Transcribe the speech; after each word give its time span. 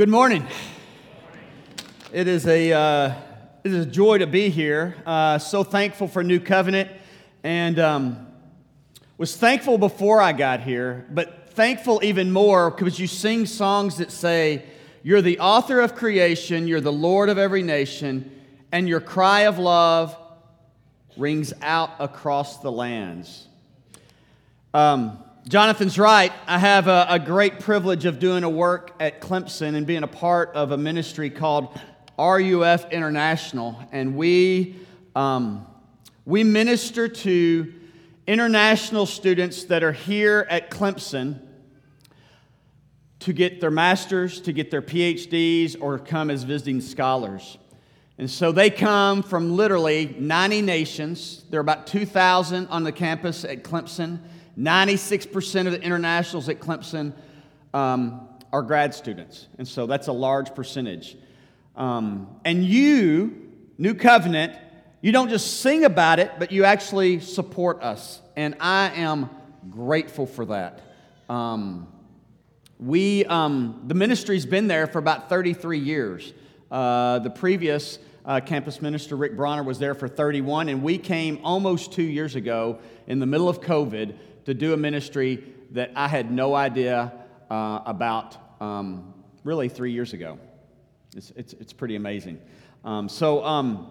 Good 0.00 0.08
morning. 0.08 0.46
It 2.10 2.26
is 2.26 2.46
a 2.46 2.72
uh, 2.72 3.12
it 3.62 3.70
is 3.70 3.84
a 3.84 3.90
joy 3.90 4.16
to 4.16 4.26
be 4.26 4.48
here. 4.48 4.96
Uh, 5.04 5.38
so 5.38 5.62
thankful 5.62 6.08
for 6.08 6.24
New 6.24 6.40
Covenant, 6.40 6.90
and 7.44 7.78
um, 7.78 8.26
was 9.18 9.36
thankful 9.36 9.76
before 9.76 10.22
I 10.22 10.32
got 10.32 10.62
here, 10.62 11.06
but 11.10 11.50
thankful 11.50 12.00
even 12.02 12.32
more 12.32 12.70
because 12.70 12.98
you 12.98 13.06
sing 13.06 13.44
songs 13.44 13.98
that 13.98 14.10
say, 14.10 14.64
"You're 15.02 15.20
the 15.20 15.38
author 15.38 15.80
of 15.80 15.94
creation, 15.94 16.66
you're 16.66 16.80
the 16.80 16.90
Lord 16.90 17.28
of 17.28 17.36
every 17.36 17.62
nation, 17.62 18.30
and 18.72 18.88
your 18.88 19.00
cry 19.00 19.40
of 19.40 19.58
love 19.58 20.16
rings 21.18 21.52
out 21.60 21.90
across 21.98 22.56
the 22.60 22.72
lands." 22.72 23.48
Um, 24.72 25.22
Jonathan's 25.48 25.98
right. 25.98 26.32
I 26.46 26.58
have 26.58 26.86
a, 26.86 27.06
a, 27.08 27.18
great 27.18 27.60
privilege 27.60 28.04
of 28.04 28.18
doing 28.18 28.44
a 28.44 28.50
work 28.50 28.94
at 29.00 29.22
Clemson 29.22 29.74
and 29.74 29.86
being 29.86 30.02
a 30.02 30.08
part 30.08 30.50
of 30.54 30.70
a 30.70 30.76
ministry 30.76 31.30
called 31.30 31.80
RUF 32.18 32.92
International. 32.92 33.78
And 33.90 34.16
we, 34.16 34.76
um, 35.16 35.66
we 36.26 36.44
minister 36.44 37.08
to 37.08 37.72
international 38.26 39.06
students 39.06 39.64
that 39.64 39.82
are 39.82 39.92
here 39.92 40.46
at 40.50 40.70
Clemson 40.70 41.40
to 43.20 43.32
get 43.32 43.62
their 43.62 43.70
master's, 43.70 44.42
to 44.42 44.52
get 44.52 44.70
their 44.70 44.82
PhDs, 44.82 45.74
or 45.80 45.98
come 45.98 46.30
as 46.30 46.42
visiting 46.42 46.82
scholars. 46.82 47.56
And 48.18 48.30
so 48.30 48.52
they 48.52 48.68
come 48.68 49.22
from 49.22 49.56
literally 49.56 50.14
90 50.18 50.60
nations. 50.60 51.44
There 51.48 51.58
are 51.58 51.62
about 51.62 51.86
2,000 51.86 52.66
on 52.66 52.84
the 52.84 52.92
campus 52.92 53.46
at 53.46 53.64
Clemson. 53.64 54.20
96% 54.60 55.66
of 55.66 55.72
the 55.72 55.80
internationals 55.80 56.48
at 56.50 56.60
Clemson 56.60 57.14
um, 57.72 58.28
are 58.52 58.62
grad 58.62 58.94
students, 58.94 59.48
and 59.56 59.66
so 59.66 59.86
that's 59.86 60.08
a 60.08 60.12
large 60.12 60.54
percentage. 60.54 61.16
Um, 61.76 62.28
and 62.44 62.64
you, 62.64 63.52
New 63.78 63.94
Covenant, 63.94 64.54
you 65.00 65.12
don't 65.12 65.30
just 65.30 65.62
sing 65.62 65.84
about 65.84 66.18
it, 66.18 66.32
but 66.38 66.52
you 66.52 66.64
actually 66.64 67.20
support 67.20 67.82
us, 67.82 68.20
and 68.36 68.54
I 68.60 68.90
am 68.96 69.30
grateful 69.70 70.26
for 70.26 70.44
that. 70.46 70.82
Um, 71.30 71.88
we, 72.78 73.24
um, 73.26 73.82
the 73.86 73.94
ministry's 73.94 74.44
been 74.44 74.66
there 74.66 74.86
for 74.86 74.98
about 74.98 75.30
33 75.30 75.78
years. 75.78 76.34
Uh, 76.70 77.18
the 77.20 77.30
previous 77.30 77.98
uh, 78.26 78.40
campus 78.40 78.82
minister, 78.82 79.16
Rick 79.16 79.36
Bronner, 79.36 79.62
was 79.62 79.78
there 79.78 79.94
for 79.94 80.06
31, 80.06 80.68
and 80.68 80.82
we 80.82 80.98
came 80.98 81.40
almost 81.44 81.92
two 81.92 82.02
years 82.02 82.34
ago 82.34 82.78
in 83.06 83.20
the 83.20 83.26
middle 83.26 83.48
of 83.48 83.60
COVID 83.60 84.14
to 84.44 84.54
do 84.54 84.72
a 84.72 84.76
ministry 84.76 85.44
that 85.72 85.92
I 85.94 86.08
had 86.08 86.30
no 86.30 86.54
idea 86.54 87.12
uh, 87.50 87.80
about 87.86 88.36
um, 88.60 89.14
really 89.44 89.68
three 89.68 89.92
years 89.92 90.12
ago. 90.12 90.38
It's, 91.16 91.32
it's, 91.36 91.52
it's 91.54 91.72
pretty 91.72 91.96
amazing. 91.96 92.40
Um, 92.84 93.08
so, 93.08 93.44
um, 93.44 93.90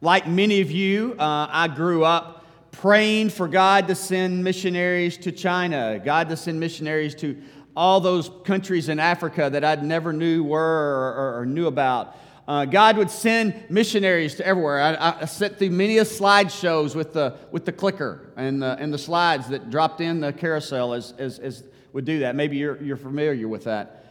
like 0.00 0.26
many 0.26 0.60
of 0.60 0.70
you, 0.70 1.14
uh, 1.18 1.48
I 1.50 1.68
grew 1.68 2.04
up 2.04 2.46
praying 2.72 3.30
for 3.30 3.48
God 3.48 3.88
to 3.88 3.94
send 3.94 4.42
missionaries 4.42 5.16
to 5.18 5.32
China, 5.32 6.00
God 6.02 6.28
to 6.28 6.36
send 6.36 6.58
missionaries 6.58 7.14
to 7.16 7.36
all 7.76 8.00
those 8.00 8.30
countries 8.44 8.88
in 8.88 8.98
Africa 8.98 9.50
that 9.50 9.64
I 9.64 9.74
never 9.76 10.12
knew 10.12 10.44
were 10.44 10.60
or, 10.60 11.14
or, 11.14 11.40
or 11.40 11.46
knew 11.46 11.66
about. 11.66 12.16
Uh, 12.50 12.64
God 12.64 12.96
would 12.96 13.12
send 13.12 13.54
missionaries 13.70 14.34
to 14.34 14.44
everywhere. 14.44 14.80
I, 14.80 15.18
I 15.20 15.24
sent 15.26 15.56
through 15.56 15.70
many 15.70 15.98
a 15.98 16.02
slideshows 16.02 16.96
with 16.96 17.12
the, 17.12 17.36
with 17.52 17.64
the 17.64 17.70
clicker 17.70 18.32
and 18.36 18.60
the, 18.60 18.76
and 18.76 18.92
the 18.92 18.98
slides 18.98 19.50
that 19.50 19.70
dropped 19.70 20.00
in 20.00 20.18
the 20.18 20.32
carousel 20.32 20.92
as, 20.92 21.14
as, 21.16 21.38
as 21.38 21.62
would 21.92 22.04
do 22.04 22.18
that. 22.18 22.34
Maybe 22.34 22.56
you're, 22.56 22.82
you're 22.82 22.96
familiar 22.96 23.46
with 23.46 23.62
that. 23.64 24.04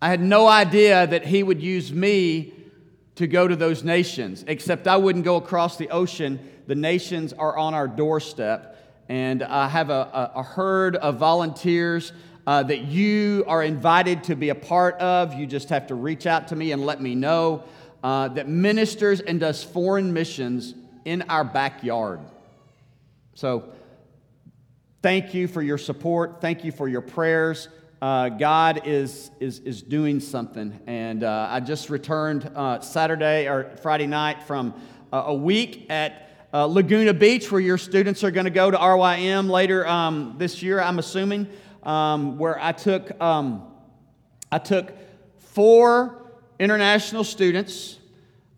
I 0.00 0.08
had 0.08 0.20
no 0.20 0.46
idea 0.46 1.04
that 1.04 1.26
He 1.26 1.42
would 1.42 1.60
use 1.60 1.92
me 1.92 2.54
to 3.16 3.26
go 3.26 3.48
to 3.48 3.56
those 3.56 3.82
nations, 3.82 4.44
except 4.46 4.86
I 4.86 4.96
wouldn't 4.96 5.24
go 5.24 5.34
across 5.34 5.76
the 5.76 5.88
ocean. 5.88 6.38
The 6.68 6.76
nations 6.76 7.32
are 7.32 7.58
on 7.58 7.74
our 7.74 7.88
doorstep. 7.88 9.04
And 9.08 9.42
I 9.42 9.68
have 9.68 9.90
a, 9.90 9.92
a, 9.92 10.32
a 10.36 10.42
herd 10.44 10.94
of 10.94 11.16
volunteers 11.16 12.12
uh, 12.46 12.62
that 12.64 12.82
you 12.82 13.44
are 13.46 13.62
invited 13.62 14.24
to 14.24 14.36
be 14.36 14.50
a 14.50 14.54
part 14.54 14.96
of. 14.96 15.34
You 15.34 15.46
just 15.46 15.68
have 15.70 15.86
to 15.88 15.94
reach 15.94 16.26
out 16.26 16.48
to 16.48 16.56
me 16.56 16.72
and 16.72 16.84
let 16.84 17.00
me 17.00 17.14
know 17.14 17.64
uh, 18.02 18.28
that 18.28 18.48
ministers 18.48 19.20
and 19.20 19.40
does 19.40 19.64
foreign 19.64 20.12
missions 20.12 20.74
in 21.04 21.22
our 21.22 21.44
backyard. 21.44 22.20
So, 23.34 23.72
thank 25.02 25.34
you 25.34 25.48
for 25.48 25.62
your 25.62 25.78
support. 25.78 26.40
Thank 26.40 26.64
you 26.64 26.72
for 26.72 26.88
your 26.88 27.00
prayers. 27.00 27.68
Uh, 28.00 28.28
God 28.28 28.82
is, 28.84 29.30
is, 29.40 29.60
is 29.60 29.80
doing 29.80 30.20
something. 30.20 30.78
And 30.86 31.24
uh, 31.24 31.48
I 31.50 31.60
just 31.60 31.88
returned 31.88 32.50
uh, 32.54 32.80
Saturday 32.80 33.48
or 33.48 33.76
Friday 33.82 34.06
night 34.06 34.42
from 34.42 34.74
uh, 35.12 35.24
a 35.26 35.34
week 35.34 35.86
at 35.88 36.48
uh, 36.52 36.66
Laguna 36.66 37.14
Beach, 37.14 37.50
where 37.50 37.60
your 37.60 37.78
students 37.78 38.22
are 38.22 38.30
going 38.30 38.44
to 38.44 38.50
go 38.50 38.70
to 38.70 38.76
RYM 38.76 39.48
later 39.48 39.86
um, 39.88 40.34
this 40.38 40.62
year, 40.62 40.80
I'm 40.80 40.98
assuming 40.98 41.48
um, 41.84 42.38
where 42.38 42.62
I 42.62 42.72
took, 42.72 43.20
um, 43.20 43.66
I 44.50 44.58
took 44.58 44.92
four 45.38 46.32
international 46.58 47.24
students 47.24 47.98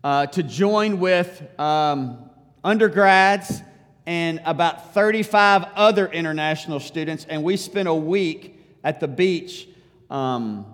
uh, 0.03 0.27
to 0.27 0.43
join 0.43 0.99
with 0.99 1.43
um, 1.59 2.29
undergrads 2.63 3.61
and 4.05 4.41
about 4.45 4.93
35 4.93 5.65
other 5.75 6.07
international 6.07 6.79
students, 6.79 7.25
and 7.29 7.43
we 7.43 7.57
spent 7.57 7.87
a 7.87 7.93
week 7.93 8.57
at 8.83 8.99
the 9.01 9.07
beach 9.07 9.67
um, 10.09 10.65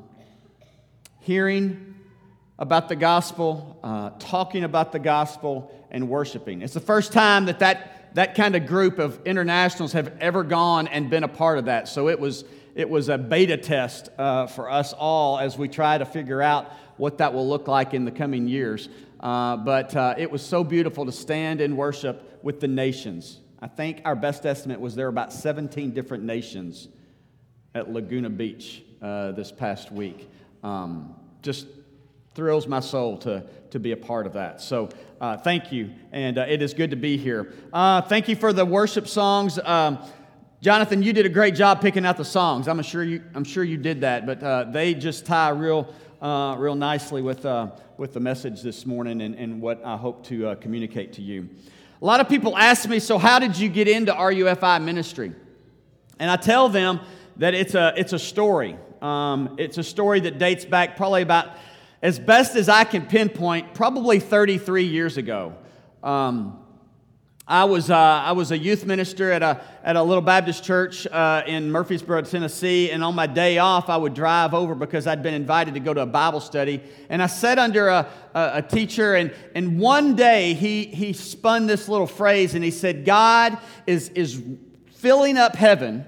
hearing 1.21 1.95
about 2.59 2.89
the 2.89 2.95
gospel, 2.95 3.79
uh, 3.83 4.11
talking 4.19 4.63
about 4.63 4.91
the 4.91 4.99
gospel, 4.99 5.71
and 5.89 6.07
worshiping. 6.07 6.61
It's 6.61 6.73
the 6.73 6.79
first 6.79 7.11
time 7.11 7.45
that 7.45 7.59
that 7.59 8.02
that 8.13 8.35
kind 8.35 8.55
of 8.55 8.65
group 8.67 8.99
of 8.99 9.19
internationals 9.25 9.93
have 9.93 10.13
ever 10.19 10.43
gone 10.43 10.87
and 10.87 11.09
been 11.09 11.23
a 11.23 11.27
part 11.27 11.57
of 11.57 11.65
that. 11.65 11.87
So 11.87 12.09
it 12.09 12.19
was, 12.19 12.45
it 12.75 12.89
was 12.89 13.09
a 13.09 13.17
beta 13.17 13.57
test 13.57 14.09
uh, 14.17 14.47
for 14.47 14.69
us 14.69 14.93
all 14.93 15.39
as 15.39 15.57
we 15.57 15.67
try 15.67 15.97
to 15.97 16.05
figure 16.05 16.41
out 16.41 16.71
what 16.97 17.17
that 17.17 17.33
will 17.33 17.47
look 17.47 17.67
like 17.67 17.93
in 17.93 18.05
the 18.05 18.11
coming 18.11 18.47
years. 18.47 18.89
Uh, 19.19 19.57
but 19.57 19.95
uh, 19.95 20.15
it 20.17 20.29
was 20.29 20.41
so 20.41 20.63
beautiful 20.63 21.05
to 21.05 21.11
stand 21.11 21.61
and 21.61 21.77
worship 21.77 22.39
with 22.43 22.59
the 22.59 22.67
nations. 22.67 23.39
I 23.61 23.67
think 23.67 24.01
our 24.05 24.15
best 24.15 24.45
estimate 24.45 24.79
was 24.79 24.95
there 24.95 25.05
were 25.05 25.09
about 25.09 25.31
17 25.31 25.91
different 25.91 26.23
nations 26.23 26.89
at 27.73 27.91
Laguna 27.91 28.29
Beach 28.29 28.83
uh, 29.01 29.31
this 29.31 29.51
past 29.51 29.91
week. 29.91 30.29
Um, 30.63 31.15
just 31.41 31.67
thrills 32.35 32.67
my 32.67 32.79
soul 32.79 33.17
to, 33.19 33.43
to 33.69 33.79
be 33.79 33.91
a 33.91 33.97
part 33.97 34.25
of 34.25 34.33
that. 34.33 34.59
So 34.61 34.89
uh, 35.21 35.37
thank 35.37 35.71
you, 35.71 35.91
and 36.11 36.37
uh, 36.37 36.45
it 36.47 36.61
is 36.61 36.73
good 36.73 36.89
to 36.89 36.95
be 36.95 37.17
here. 37.17 37.53
Uh, 37.71 38.01
thank 38.01 38.27
you 38.27 38.35
for 38.35 38.51
the 38.51 38.65
worship 38.65 39.07
songs. 39.07 39.59
Um, 39.63 39.99
Jonathan, 40.61 41.03
you 41.03 41.13
did 41.13 41.25
a 41.25 41.29
great 41.29 41.55
job 41.55 41.81
picking 41.81 42.05
out 42.05 42.17
the 42.17 42.25
songs. 42.25 42.67
I'm 42.67 42.81
sure 42.81 43.03
you, 43.03 43.23
I'm 43.35 43.43
sure 43.43 43.63
you 43.63 43.77
did 43.77 44.01
that, 44.01 44.25
but 44.25 44.41
uh, 44.41 44.63
they 44.65 44.93
just 44.93 45.25
tie 45.25 45.49
real, 45.49 45.93
uh, 46.21 46.55
real 46.57 46.75
nicely 46.75 47.21
with, 47.21 47.45
uh, 47.45 47.71
with 47.97 48.13
the 48.13 48.19
message 48.19 48.61
this 48.61 48.85
morning 48.85 49.21
and, 49.21 49.35
and 49.35 49.61
what 49.61 49.83
I 49.85 49.97
hope 49.97 50.25
to 50.27 50.55
communicate 50.55 51.13
to 51.13 51.21
you. 51.21 51.49
A 52.01 52.05
lot 52.05 52.19
of 52.19 52.27
people 52.27 52.57
ask 52.57 52.89
me, 52.89 52.99
so 52.99 53.17
how 53.17 53.39
did 53.39 53.57
you 53.57 53.69
get 53.69 53.87
into 53.87 54.11
RUFI 54.11 54.83
ministry? 54.83 55.33
And 56.19 56.31
I 56.31 56.35
tell 56.35 56.67
them 56.67 56.99
that 57.37 57.53
it's 57.53 57.75
a, 57.75 57.93
it's 57.95 58.13
a 58.13 58.19
story. 58.19 58.77
Um, 59.01 59.55
it's 59.57 59.77
a 59.77 59.83
story 59.83 60.19
that 60.21 60.37
dates 60.37 60.65
back 60.65 60.97
probably 60.97 61.21
about 61.21 61.47
as 62.03 62.19
best 62.19 62.57
as 62.57 62.67
I 62.67 62.83
can 62.83 63.05
pinpoint, 63.05 63.73
probably 63.73 64.19
33 64.19 64.83
years 64.83 65.15
ago. 65.15 65.55
Um, 66.03 66.59
I 67.47 67.63
was, 67.63 67.89
uh, 67.89 67.95
I 67.95 68.33
was 68.33 68.51
a 68.51 68.57
youth 68.57 68.85
minister 68.85 69.31
at 69.31 69.41
a, 69.41 69.61
at 69.85 69.95
a 69.95 70.03
little 70.03 70.21
Baptist 70.21 70.65
church 70.65 71.07
uh, 71.07 71.43
in 71.47 71.71
Murfreesboro, 71.71 72.23
Tennessee, 72.23 72.91
and 72.91 73.05
on 73.05 73.15
my 73.15 73.25
day 73.25 73.57
off, 73.57 73.89
I 73.89 73.95
would 73.95 74.13
drive 74.13 74.53
over 74.53 74.75
because 74.75 75.07
I'd 75.07 75.23
been 75.23 75.33
invited 75.33 75.75
to 75.75 75.79
go 75.79 75.93
to 75.93 76.01
a 76.01 76.05
Bible 76.05 76.41
study. 76.41 76.81
And 77.07 77.23
I 77.23 77.27
sat 77.27 77.57
under 77.57 77.87
a, 77.87 78.09
a, 78.33 78.51
a 78.55 78.61
teacher, 78.61 79.15
and, 79.15 79.33
and 79.55 79.79
one 79.79 80.17
day 80.17 80.55
he, 80.55 80.85
he 80.85 81.13
spun 81.13 81.67
this 81.67 81.87
little 81.87 82.07
phrase 82.07 82.53
and 82.53 82.65
he 82.65 82.71
said, 82.71 83.05
God 83.05 83.57
is, 83.87 84.09
is 84.09 84.43
filling 84.95 85.37
up 85.37 85.55
heaven 85.55 86.05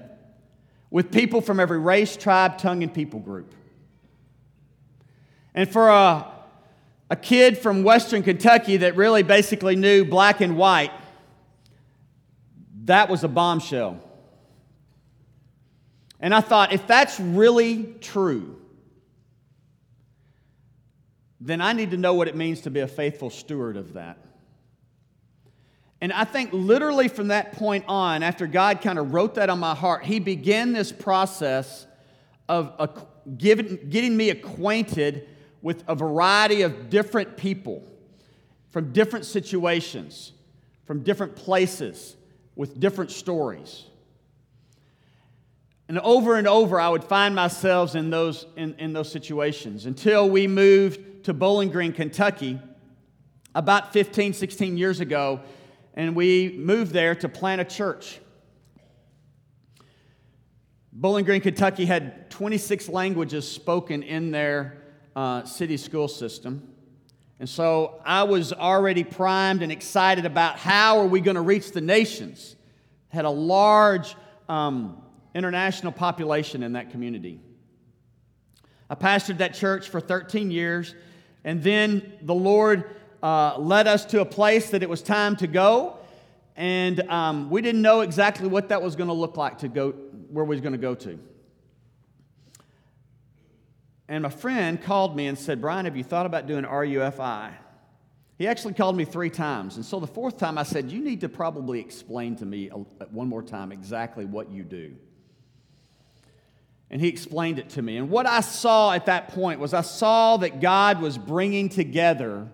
with 0.90 1.10
people 1.10 1.40
from 1.40 1.58
every 1.58 1.78
race, 1.78 2.18
tribe, 2.18 2.58
tongue, 2.58 2.82
and 2.82 2.92
people 2.92 3.20
group. 3.20 3.54
And 5.56 5.68
for 5.72 5.88
a, 5.88 6.30
a 7.08 7.16
kid 7.16 7.56
from 7.56 7.82
Western 7.82 8.22
Kentucky 8.22 8.76
that 8.78 8.94
really 8.94 9.22
basically 9.22 9.74
knew 9.74 10.04
black 10.04 10.42
and 10.42 10.58
white, 10.58 10.92
that 12.84 13.08
was 13.08 13.24
a 13.24 13.28
bombshell. 13.28 13.98
And 16.20 16.34
I 16.34 16.42
thought, 16.42 16.72
if 16.72 16.86
that's 16.86 17.18
really 17.18 17.94
true, 18.00 18.60
then 21.40 21.62
I 21.62 21.72
need 21.72 21.90
to 21.92 21.96
know 21.96 22.14
what 22.14 22.28
it 22.28 22.36
means 22.36 22.60
to 22.62 22.70
be 22.70 22.80
a 22.80 22.88
faithful 22.88 23.30
steward 23.30 23.78
of 23.78 23.94
that. 23.94 24.18
And 26.02 26.12
I 26.12 26.24
think 26.24 26.50
literally 26.52 27.08
from 27.08 27.28
that 27.28 27.52
point 27.52 27.84
on, 27.88 28.22
after 28.22 28.46
God 28.46 28.82
kind 28.82 28.98
of 28.98 29.14
wrote 29.14 29.36
that 29.36 29.48
on 29.48 29.58
my 29.58 29.74
heart, 29.74 30.04
He 30.04 30.18
began 30.18 30.72
this 30.72 30.92
process 30.92 31.86
of 32.46 33.06
giving, 33.38 33.88
getting 33.88 34.16
me 34.16 34.28
acquainted 34.30 35.28
with 35.66 35.82
a 35.88 35.96
variety 35.96 36.62
of 36.62 36.90
different 36.90 37.36
people 37.36 37.82
from 38.70 38.92
different 38.92 39.24
situations, 39.24 40.30
from 40.84 41.02
different 41.02 41.34
places, 41.34 42.14
with 42.54 42.78
different 42.78 43.10
stories. 43.10 43.82
And 45.88 45.98
over 45.98 46.36
and 46.36 46.46
over, 46.46 46.78
I 46.78 46.88
would 46.88 47.02
find 47.02 47.34
myself 47.34 47.96
in 47.96 48.10
those, 48.10 48.46
in, 48.54 48.76
in 48.78 48.92
those 48.92 49.10
situations 49.10 49.86
until 49.86 50.30
we 50.30 50.46
moved 50.46 51.24
to 51.24 51.34
Bowling 51.34 51.70
Green, 51.70 51.92
Kentucky, 51.92 52.60
about 53.52 53.92
15, 53.92 54.34
16 54.34 54.76
years 54.76 55.00
ago, 55.00 55.40
and 55.94 56.14
we 56.14 56.54
moved 56.56 56.92
there 56.92 57.16
to 57.16 57.28
plant 57.28 57.60
a 57.60 57.64
church. 57.64 58.20
Bowling 60.92 61.24
Green, 61.24 61.40
Kentucky 61.40 61.86
had 61.86 62.30
26 62.30 62.88
languages 62.88 63.50
spoken 63.50 64.04
in 64.04 64.30
their 64.30 64.85
uh, 65.16 65.44
city 65.44 65.78
school 65.78 66.06
system. 66.06 66.62
And 67.40 67.48
so 67.48 68.00
I 68.04 68.22
was 68.22 68.52
already 68.52 69.02
primed 69.02 69.62
and 69.62 69.72
excited 69.72 70.26
about 70.26 70.58
how 70.58 70.98
are 70.98 71.06
we 71.06 71.20
going 71.20 71.34
to 71.34 71.40
reach 71.40 71.72
the 71.72 71.80
nations. 71.80 72.54
Had 73.08 73.24
a 73.24 73.30
large 73.30 74.14
um, 74.48 75.02
international 75.34 75.92
population 75.92 76.62
in 76.62 76.74
that 76.74 76.90
community. 76.90 77.40
I 78.88 78.94
pastored 78.94 79.38
that 79.38 79.54
church 79.54 79.88
for 79.88 80.00
13 80.00 80.50
years, 80.50 80.94
and 81.44 81.62
then 81.62 82.12
the 82.22 82.34
Lord 82.34 82.84
uh, 83.22 83.58
led 83.58 83.86
us 83.86 84.04
to 84.06 84.20
a 84.20 84.24
place 84.24 84.70
that 84.70 84.82
it 84.82 84.88
was 84.88 85.02
time 85.02 85.34
to 85.36 85.46
go, 85.46 85.96
and 86.54 87.00
um, 87.10 87.50
we 87.50 87.62
didn't 87.62 87.82
know 87.82 88.02
exactly 88.02 88.48
what 88.48 88.68
that 88.68 88.80
was 88.80 88.96
going 88.96 89.08
to 89.08 89.14
look 89.14 89.36
like 89.36 89.58
to 89.58 89.68
go 89.68 89.92
where 90.30 90.44
we 90.44 90.54
was 90.54 90.60
going 90.60 90.72
to 90.72 90.78
go 90.78 90.94
to. 90.94 91.18
And 94.08 94.22
my 94.22 94.28
friend 94.28 94.80
called 94.80 95.16
me 95.16 95.26
and 95.26 95.38
said, 95.38 95.60
Brian, 95.60 95.84
have 95.84 95.96
you 95.96 96.04
thought 96.04 96.26
about 96.26 96.46
doing 96.46 96.64
RUFI? 96.64 97.52
He 98.38 98.46
actually 98.46 98.74
called 98.74 98.96
me 98.96 99.04
three 99.04 99.30
times. 99.30 99.76
And 99.76 99.84
so 99.84 99.98
the 99.98 100.06
fourth 100.06 100.36
time 100.36 100.58
I 100.58 100.62
said, 100.62 100.90
You 100.90 101.00
need 101.00 101.22
to 101.22 101.28
probably 101.28 101.80
explain 101.80 102.36
to 102.36 102.46
me 102.46 102.68
one 102.68 103.28
more 103.28 103.42
time 103.42 103.72
exactly 103.72 104.24
what 104.24 104.50
you 104.50 104.62
do. 104.62 104.94
And 106.90 107.00
he 107.00 107.08
explained 107.08 107.58
it 107.58 107.70
to 107.70 107.82
me. 107.82 107.96
And 107.96 108.10
what 108.10 108.26
I 108.26 108.40
saw 108.40 108.92
at 108.92 109.06
that 109.06 109.28
point 109.28 109.58
was 109.58 109.74
I 109.74 109.80
saw 109.80 110.36
that 110.36 110.60
God 110.60 111.00
was 111.00 111.18
bringing 111.18 111.68
together 111.68 112.48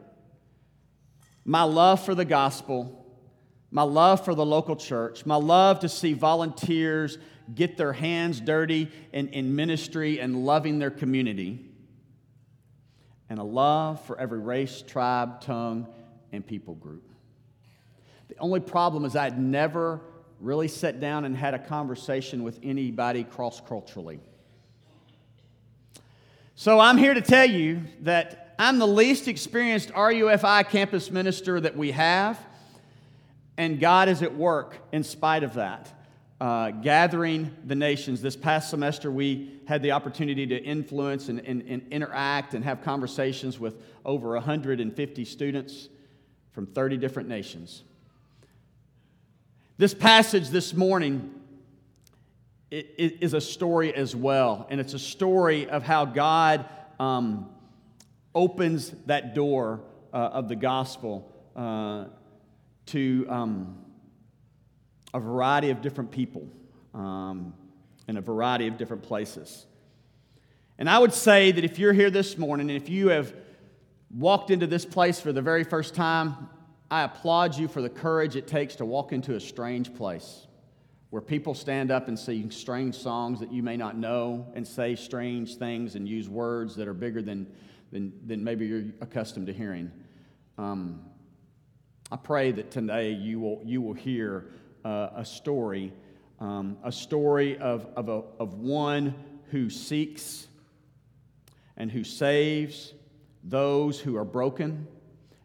my 1.44 1.64
love 1.64 2.02
for 2.04 2.14
the 2.14 2.25
gospel, 2.25 3.04
my 3.70 3.82
love 3.82 4.25
for 4.25 4.34
the 4.34 4.46
local 4.46 4.76
church, 4.76 5.26
my 5.26 5.37
love 5.37 5.81
to 5.81 5.88
see 5.88 6.14
volunteers 6.14 7.19
get 7.54 7.76
their 7.76 7.93
hands 7.93 8.40
dirty 8.40 8.90
in, 9.12 9.28
in 9.28 9.54
ministry 9.54 10.20
and 10.20 10.44
loving 10.44 10.78
their 10.78 10.90
community, 10.90 11.64
and 13.28 13.38
a 13.38 13.44
love 13.44 14.04
for 14.04 14.19
every 14.19 14.38
race, 14.38 14.82
tribe, 14.87 15.40
tongue, 15.40 15.87
and 16.32 16.46
people 16.46 16.75
group. 16.75 17.08
The 18.28 18.38
only 18.38 18.60
problem 18.60 19.04
is 19.04 19.16
I'd 19.16 19.38
never 19.38 20.00
really 20.40 20.69
sat 20.69 21.00
down 21.00 21.25
and 21.25 21.37
had 21.37 21.54
a 21.54 21.58
conversation 21.58 22.43
with 22.43 22.58
anybody 22.62 23.25
cross 23.25 23.60
culturally. 23.60 24.20
So 26.54 26.78
I'm 26.78 26.99
here 26.99 27.14
to 27.14 27.20
tell 27.20 27.49
you 27.49 27.82
that 28.00 28.54
I'm 28.58 28.78
the 28.78 28.87
least 28.87 29.28
experienced 29.28 29.90
RUFI 29.90 30.69
campus 30.69 31.10
minister 31.10 31.60
that 31.60 31.76
we 31.76 31.93
have, 31.93 32.38
and 33.56 33.81
God 33.81 34.08
is 34.08 34.22
at 34.22 34.34
work 34.34 34.78
in 34.93 35.04
spite 35.04 35.43
of 35.43 35.54
that 35.54 35.93
uh, 36.42 36.72
gathering 36.72 37.56
the 37.66 37.74
nations. 37.76 38.20
This 38.20 38.34
past 38.34 38.68
semester, 38.68 39.12
we 39.12 39.60
had 39.68 39.80
the 39.80 39.92
opportunity 39.92 40.44
to 40.48 40.60
influence 40.60 41.28
and, 41.28 41.38
and, 41.38 41.62
and 41.68 41.86
interact 41.92 42.54
and 42.54 42.64
have 42.64 42.82
conversations 42.82 43.60
with 43.60 43.80
over 44.04 44.30
150 44.30 45.24
students 45.24 45.88
from 46.50 46.66
30 46.66 46.96
different 46.96 47.28
nations. 47.28 47.84
This 49.78 49.94
passage 49.94 50.48
this 50.48 50.74
morning 50.74 51.32
is 52.72 53.34
a 53.34 53.40
story 53.40 53.94
as 53.94 54.16
well, 54.16 54.66
and 54.68 54.80
it's 54.80 54.94
a 54.94 54.98
story 54.98 55.68
of 55.68 55.84
how 55.84 56.04
God 56.04 56.68
um, 56.98 57.50
opens 58.34 58.90
that 59.06 59.36
door 59.36 59.80
uh, 60.12 60.16
of 60.16 60.48
the 60.48 60.56
gospel 60.56 61.32
uh, 61.54 62.06
to. 62.86 63.26
Um, 63.28 63.91
a 65.14 65.20
variety 65.20 65.70
of 65.70 65.82
different 65.82 66.11
people 66.11 66.49
um, 66.94 67.55
in 68.09 68.17
a 68.17 68.20
variety 68.20 68.67
of 68.67 68.76
different 68.76 69.03
places. 69.03 69.67
And 70.79 70.88
I 70.88 70.99
would 70.99 71.12
say 71.12 71.53
that 71.53 71.64
if 71.64 71.79
you're 71.79 71.93
here 71.93 72.11
this 72.11 72.38
morning 72.38 72.70
and 72.70 72.76
if 72.76 72.88
you 72.88 73.09
have 73.09 73.35
walked 74.11 74.50
into 74.50 74.67
this 74.67 74.85
place 74.85 75.20
for 75.20 75.32
the 75.32 75.43
very 75.43 75.64
first 75.64 75.94
time, 75.94 76.49
I 76.91 77.03
applaud 77.03 77.56
you 77.56 77.69
for 77.69 77.81
the 77.81 77.88
courage 77.88 78.37
it 78.37 78.47
takes 78.47 78.76
to 78.76 78.85
walk 78.85 79.12
into 79.12 79.35
a 79.35 79.41
strange 79.41 79.94
place 79.94 80.47
where 81.11 81.23
people 81.23 81.55
stand 81.55 81.91
up 81.91 82.09
and 82.09 82.19
sing 82.19 82.50
strange 82.50 82.94
songs 82.94 83.38
that 83.41 83.53
you 83.53 83.62
may 83.62 83.76
not 83.76 83.99
know 83.99 84.47
and 84.55 84.67
say 84.67 84.94
strange 84.94 85.56
things 85.56 85.94
and 85.94 86.09
use 86.09 86.26
words 86.26 86.75
that 86.76 86.88
are 86.88 86.94
bigger 86.94 87.20
than, 87.20 87.47
than, 87.91 88.12
than 88.26 88.43
maybe 88.43 88.67
you're 88.67 88.85
accustomed 89.03 89.47
to 89.47 89.53
hearing. 89.53 89.91
Um, 90.56 91.03
I 92.11 92.17
pray 92.17 92.50
that 92.53 92.70
today 92.70 93.12
you 93.12 93.41
will, 93.41 93.61
you 93.64 93.82
will 93.82 93.93
hear 93.93 94.53
uh, 94.84 95.11
a 95.17 95.25
story, 95.25 95.93
um, 96.40 96.76
a 96.82 96.93
story 96.93 97.58
of, 97.58 97.87
of, 97.96 98.08
a, 98.08 98.23
of 98.38 98.55
one 98.55 99.14
who 99.50 99.70
seeks 99.70 100.46
and 101.76 101.90
who 101.90 102.05
saves 102.05 102.94
those 103.44 103.99
who 103.99 104.17
are 104.17 104.25
broken 104.25 104.87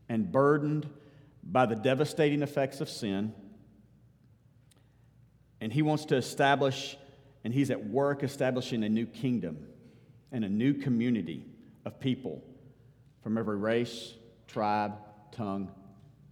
and 0.09 0.31
burdened 0.31 0.87
by 1.43 1.65
the 1.65 1.75
devastating 1.75 2.41
effects 2.41 2.81
of 2.81 2.89
sin. 2.89 3.33
And 5.59 5.73
he 5.73 5.81
wants 5.81 6.05
to 6.05 6.15
establish, 6.15 6.97
and 7.43 7.53
he's 7.53 7.71
at 7.71 7.87
work 7.87 8.23
establishing 8.23 8.83
a 8.83 8.89
new 8.89 9.05
kingdom 9.05 9.67
and 10.31 10.45
a 10.45 10.49
new 10.49 10.73
community 10.73 11.45
of 11.85 11.99
people 11.99 12.43
from 13.21 13.37
every 13.37 13.57
race, 13.57 14.13
tribe, 14.47 14.93
tongue, 15.31 15.71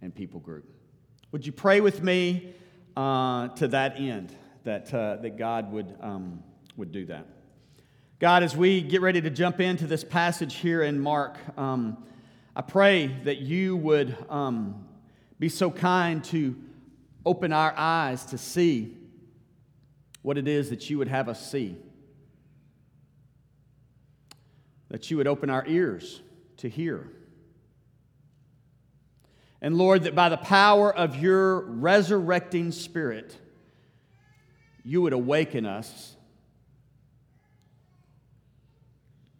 and 0.02 0.14
people 0.14 0.40
group. 0.40 0.64
Would 1.32 1.44
you 1.44 1.52
pray 1.52 1.80
with 1.80 2.02
me 2.02 2.54
uh, 2.96 3.48
to 3.48 3.68
that 3.68 3.98
end, 3.98 4.34
that, 4.64 4.92
uh, 4.92 5.16
that 5.16 5.36
God 5.36 5.70
would, 5.72 5.94
um, 6.00 6.42
would 6.76 6.92
do 6.92 7.06
that. 7.06 7.26
God, 8.18 8.42
as 8.42 8.56
we 8.56 8.80
get 8.80 9.02
ready 9.02 9.20
to 9.20 9.28
jump 9.28 9.60
into 9.60 9.86
this 9.86 10.02
passage 10.02 10.54
here 10.54 10.82
in 10.82 10.98
Mark, 10.98 11.36
um, 11.58 12.02
I 12.54 12.62
pray 12.62 13.08
that 13.24 13.38
you 13.38 13.76
would 13.76 14.16
um, 14.30 14.86
be 15.38 15.50
so 15.50 15.70
kind 15.70 16.24
to 16.24 16.56
open 17.26 17.52
our 17.52 17.74
eyes 17.76 18.24
to 18.26 18.38
see 18.38 18.96
what 20.22 20.38
it 20.38 20.48
is 20.48 20.70
that 20.70 20.88
you 20.88 20.96
would 20.96 21.08
have 21.08 21.28
us 21.28 21.50
see. 21.50 21.76
That 24.88 25.10
you 25.10 25.18
would 25.18 25.26
open 25.26 25.50
our 25.50 25.66
ears 25.66 26.22
to 26.58 26.70
hear 26.70 27.10
and 29.66 29.76
Lord, 29.76 30.04
that 30.04 30.14
by 30.14 30.28
the 30.28 30.36
power 30.36 30.94
of 30.94 31.16
your 31.16 31.62
resurrecting 31.62 32.70
spirit, 32.70 33.36
you 34.84 35.02
would 35.02 35.12
awaken 35.12 35.66
us 35.66 36.14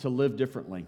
to 0.01 0.09
live 0.09 0.37
differently. 0.37 0.85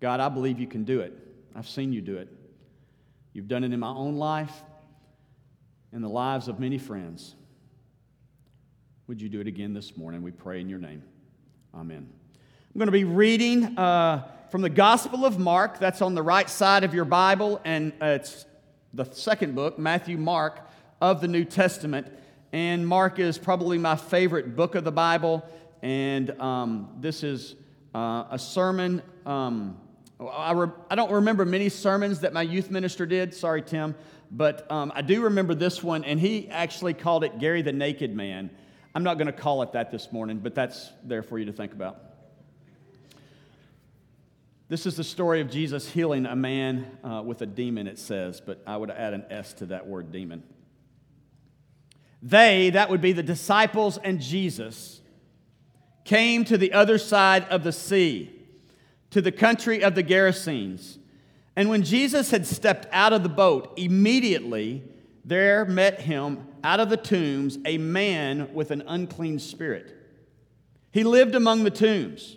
God, 0.00 0.20
I 0.20 0.28
believe 0.28 0.60
you 0.60 0.66
can 0.66 0.84
do 0.84 1.00
it. 1.00 1.16
I've 1.54 1.66
seen 1.66 1.94
you 1.94 2.02
do 2.02 2.18
it. 2.18 2.28
You've 3.32 3.48
done 3.48 3.64
it 3.64 3.72
in 3.72 3.80
my 3.80 3.88
own 3.88 4.16
life 4.16 4.62
and 5.92 6.04
the 6.04 6.10
lives 6.10 6.46
of 6.46 6.60
many 6.60 6.76
friends. 6.76 7.36
Would 9.06 9.22
you 9.22 9.30
do 9.30 9.40
it 9.40 9.46
again 9.46 9.72
this 9.72 9.96
morning? 9.96 10.20
We 10.20 10.30
pray 10.30 10.60
in 10.60 10.68
your 10.68 10.78
name. 10.78 11.02
Amen. 11.74 12.06
I'm 12.74 12.78
going 12.78 12.88
to 12.88 12.92
be 12.92 13.04
reading. 13.04 13.78
Uh, 13.78 14.28
from 14.50 14.62
the 14.62 14.70
Gospel 14.70 15.24
of 15.24 15.38
Mark, 15.38 15.80
that's 15.80 16.00
on 16.00 16.14
the 16.14 16.22
right 16.22 16.48
side 16.48 16.84
of 16.84 16.94
your 16.94 17.04
Bible, 17.04 17.60
and 17.64 17.92
uh, 18.00 18.18
it's 18.20 18.46
the 18.94 19.04
second 19.04 19.56
book, 19.56 19.76
Matthew, 19.78 20.16
Mark, 20.16 20.60
of 21.00 21.20
the 21.20 21.26
New 21.26 21.44
Testament. 21.44 22.06
And 22.52 22.86
Mark 22.86 23.18
is 23.18 23.38
probably 23.38 23.76
my 23.76 23.96
favorite 23.96 24.54
book 24.54 24.76
of 24.76 24.84
the 24.84 24.92
Bible, 24.92 25.44
and 25.82 26.30
um, 26.40 26.96
this 27.00 27.24
is 27.24 27.56
uh, 27.92 28.24
a 28.30 28.38
sermon. 28.38 29.02
Um, 29.24 29.78
I, 30.20 30.52
re- 30.52 30.68
I, 30.90 30.94
don't 30.94 31.10
remember 31.10 31.44
many 31.44 31.68
sermons 31.68 32.20
that 32.20 32.32
my 32.32 32.42
youth 32.42 32.70
minister 32.70 33.04
did. 33.04 33.34
Sorry, 33.34 33.62
Tim. 33.62 33.96
But 34.30 34.70
um, 34.70 34.92
I 34.94 35.02
do 35.02 35.22
remember 35.22 35.54
this 35.54 35.82
one, 35.82 36.04
and 36.04 36.20
he 36.20 36.48
actually 36.50 36.94
called 36.94 37.24
it 37.24 37.38
Gary 37.40 37.62
the 37.62 37.72
Naked 37.72 38.14
Man. 38.14 38.50
I'm 38.94 39.02
not 39.02 39.18
going 39.18 39.26
to 39.26 39.32
call 39.32 39.62
it 39.62 39.72
that 39.72 39.90
this 39.90 40.12
morning, 40.12 40.38
but 40.38 40.54
that's 40.54 40.92
there 41.04 41.22
for 41.22 41.38
you 41.38 41.46
to 41.46 41.52
think 41.52 41.72
about. 41.72 42.05
This 44.68 44.84
is 44.84 44.96
the 44.96 45.04
story 45.04 45.40
of 45.40 45.48
Jesus 45.48 45.88
healing 45.88 46.26
a 46.26 46.34
man 46.34 46.98
uh, 47.04 47.22
with 47.24 47.40
a 47.40 47.46
demon, 47.46 47.86
it 47.86 48.00
says, 48.00 48.40
but 48.40 48.62
I 48.66 48.76
would 48.76 48.90
add 48.90 49.14
an 49.14 49.24
S 49.30 49.52
to 49.54 49.66
that 49.66 49.86
word 49.86 50.10
demon. 50.10 50.42
They, 52.20 52.70
that 52.70 52.90
would 52.90 53.00
be 53.00 53.12
the 53.12 53.22
disciples 53.22 53.96
and 53.96 54.20
Jesus, 54.20 55.00
came 56.04 56.44
to 56.46 56.58
the 56.58 56.72
other 56.72 56.98
side 56.98 57.44
of 57.48 57.62
the 57.62 57.70
sea, 57.70 58.32
to 59.10 59.20
the 59.20 59.30
country 59.30 59.84
of 59.84 59.94
the 59.94 60.02
Gerasenes. 60.02 60.98
And 61.54 61.68
when 61.68 61.84
Jesus 61.84 62.32
had 62.32 62.44
stepped 62.44 62.88
out 62.90 63.12
of 63.12 63.22
the 63.22 63.28
boat, 63.28 63.72
immediately 63.76 64.82
there 65.24 65.64
met 65.64 66.00
him 66.00 66.44
out 66.64 66.80
of 66.80 66.90
the 66.90 66.96
tombs 66.96 67.58
a 67.64 67.78
man 67.78 68.52
with 68.52 68.72
an 68.72 68.82
unclean 68.88 69.38
spirit. 69.38 69.94
He 70.90 71.04
lived 71.04 71.36
among 71.36 71.62
the 71.62 71.70
tombs, 71.70 72.36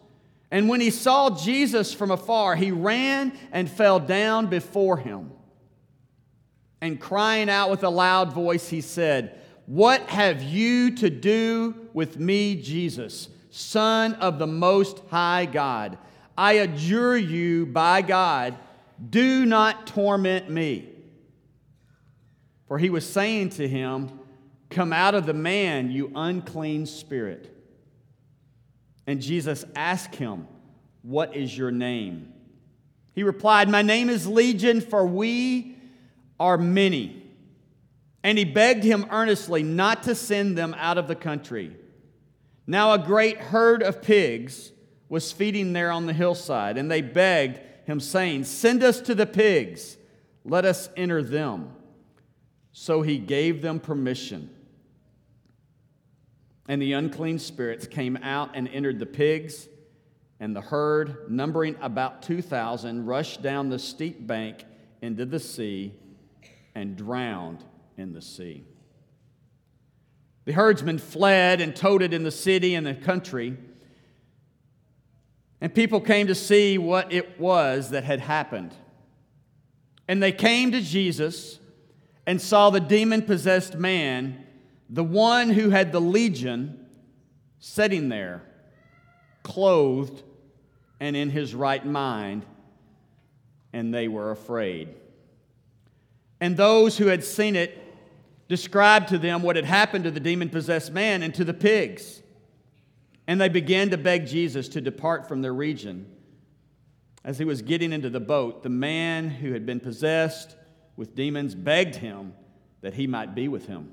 And 0.51 0.67
when 0.67 0.81
he 0.81 0.89
saw 0.89 1.29
Jesus 1.29 1.93
from 1.93 2.11
afar, 2.11 2.55
he 2.55 2.71
ran 2.71 3.31
and 3.53 3.71
fell 3.71 3.99
down 3.99 4.47
before 4.47 4.97
him. 4.97 5.31
And 6.81 6.99
crying 6.99 7.49
out 7.49 7.69
with 7.69 7.83
a 7.83 7.89
loud 7.89 8.33
voice, 8.33 8.67
he 8.67 8.81
said, 8.81 9.39
What 9.65 10.01
have 10.09 10.43
you 10.43 10.95
to 10.97 11.09
do 11.09 11.87
with 11.93 12.19
me, 12.19 12.61
Jesus, 12.61 13.29
Son 13.49 14.13
of 14.15 14.39
the 14.39 14.47
Most 14.47 15.01
High 15.09 15.45
God? 15.45 15.97
I 16.37 16.53
adjure 16.53 17.15
you 17.15 17.65
by 17.67 18.01
God, 18.01 18.57
do 19.09 19.45
not 19.45 19.87
torment 19.87 20.49
me. 20.49 20.89
For 22.67 22.77
he 22.77 22.89
was 22.89 23.07
saying 23.07 23.51
to 23.51 23.67
him, 23.67 24.19
Come 24.69 24.91
out 24.91 25.15
of 25.15 25.25
the 25.25 25.33
man, 25.33 25.91
you 25.91 26.11
unclean 26.15 26.85
spirit. 26.85 27.60
And 29.07 29.21
Jesus 29.21 29.65
asked 29.75 30.15
him, 30.15 30.47
What 31.01 31.35
is 31.35 31.57
your 31.57 31.71
name? 31.71 32.33
He 33.13 33.23
replied, 33.23 33.69
My 33.69 33.81
name 33.81 34.09
is 34.09 34.27
Legion, 34.27 34.81
for 34.81 35.05
we 35.05 35.77
are 36.39 36.57
many. 36.57 37.23
And 38.23 38.37
he 38.37 38.45
begged 38.45 38.83
him 38.83 39.05
earnestly 39.09 39.63
not 39.63 40.03
to 40.03 40.15
send 40.15 40.57
them 40.57 40.75
out 40.77 40.97
of 40.97 41.07
the 41.07 41.15
country. 41.15 41.75
Now, 42.67 42.93
a 42.93 42.99
great 42.99 43.37
herd 43.37 43.81
of 43.81 44.01
pigs 44.01 44.71
was 45.09 45.31
feeding 45.31 45.73
there 45.73 45.91
on 45.91 46.05
the 46.05 46.13
hillside, 46.13 46.77
and 46.77 46.89
they 46.89 47.01
begged 47.01 47.59
him, 47.85 47.99
saying, 47.99 48.45
Send 48.45 48.83
us 48.83 49.01
to 49.01 49.15
the 49.15 49.25
pigs, 49.25 49.97
let 50.45 50.63
us 50.65 50.89
enter 50.95 51.21
them. 51.21 51.73
So 52.71 53.01
he 53.01 53.17
gave 53.17 53.61
them 53.61 53.79
permission. 53.79 54.49
And 56.67 56.81
the 56.81 56.93
unclean 56.93 57.39
spirits 57.39 57.87
came 57.87 58.17
out 58.17 58.51
and 58.53 58.67
entered 58.67 58.99
the 58.99 59.05
pigs, 59.05 59.67
and 60.39 60.55
the 60.55 60.61
herd, 60.61 61.29
numbering 61.29 61.75
about 61.81 62.21
2,000, 62.23 63.05
rushed 63.05 63.41
down 63.41 63.69
the 63.69 63.79
steep 63.79 64.25
bank 64.25 64.65
into 65.01 65.25
the 65.25 65.39
sea 65.39 65.93
and 66.73 66.95
drowned 66.95 67.63
in 67.97 68.13
the 68.13 68.21
sea. 68.21 68.63
The 70.45 70.53
herdsmen 70.53 70.97
fled 70.97 71.61
and 71.61 71.75
toted 71.75 72.13
in 72.13 72.23
the 72.23 72.31
city 72.31 72.73
and 72.75 72.85
the 72.85 72.95
country, 72.95 73.57
and 75.59 75.73
people 75.73 76.01
came 76.01 76.27
to 76.27 76.35
see 76.35 76.79
what 76.79 77.11
it 77.13 77.39
was 77.39 77.91
that 77.91 78.03
had 78.03 78.19
happened. 78.19 78.73
And 80.07 80.21
they 80.21 80.31
came 80.31 80.71
to 80.71 80.81
Jesus 80.81 81.59
and 82.25 82.41
saw 82.41 82.71
the 82.71 82.79
demon 82.79 83.21
possessed 83.21 83.75
man, 83.75 84.45
the 84.91 85.03
one 85.03 85.49
who 85.49 85.69
had 85.69 85.93
the 85.93 86.01
legion, 86.01 86.85
sitting 87.59 88.09
there, 88.09 88.43
clothed 89.41 90.21
and 90.99 91.15
in 91.15 91.29
his 91.29 91.55
right 91.55 91.83
mind, 91.85 92.45
and 93.71 93.93
they 93.93 94.09
were 94.09 94.31
afraid. 94.31 94.89
And 96.41 96.57
those 96.57 96.97
who 96.97 97.07
had 97.07 97.23
seen 97.23 97.55
it 97.55 97.77
described 98.49 99.07
to 99.09 99.17
them 99.17 99.43
what 99.43 99.55
had 99.55 99.63
happened 99.63 100.03
to 100.03 100.11
the 100.11 100.19
demon 100.19 100.49
possessed 100.49 100.91
man 100.91 101.23
and 101.23 101.33
to 101.35 101.45
the 101.45 101.53
pigs. 101.53 102.21
And 103.27 103.39
they 103.39 103.47
began 103.47 103.91
to 103.91 103.97
beg 103.97 104.27
Jesus 104.27 104.67
to 104.69 104.81
depart 104.81 105.27
from 105.27 105.41
their 105.41 105.53
region. 105.53 106.05
As 107.23 107.37
he 107.37 107.45
was 107.45 107.61
getting 107.61 107.93
into 107.93 108.09
the 108.09 108.19
boat, 108.19 108.61
the 108.61 108.69
man 108.69 109.29
who 109.29 109.53
had 109.53 109.65
been 109.65 109.79
possessed 109.79 110.57
with 110.97 111.15
demons 111.15 111.55
begged 111.55 111.95
him 111.95 112.33
that 112.81 112.95
he 112.95 113.07
might 113.07 113.33
be 113.33 113.47
with 113.47 113.67
him. 113.67 113.91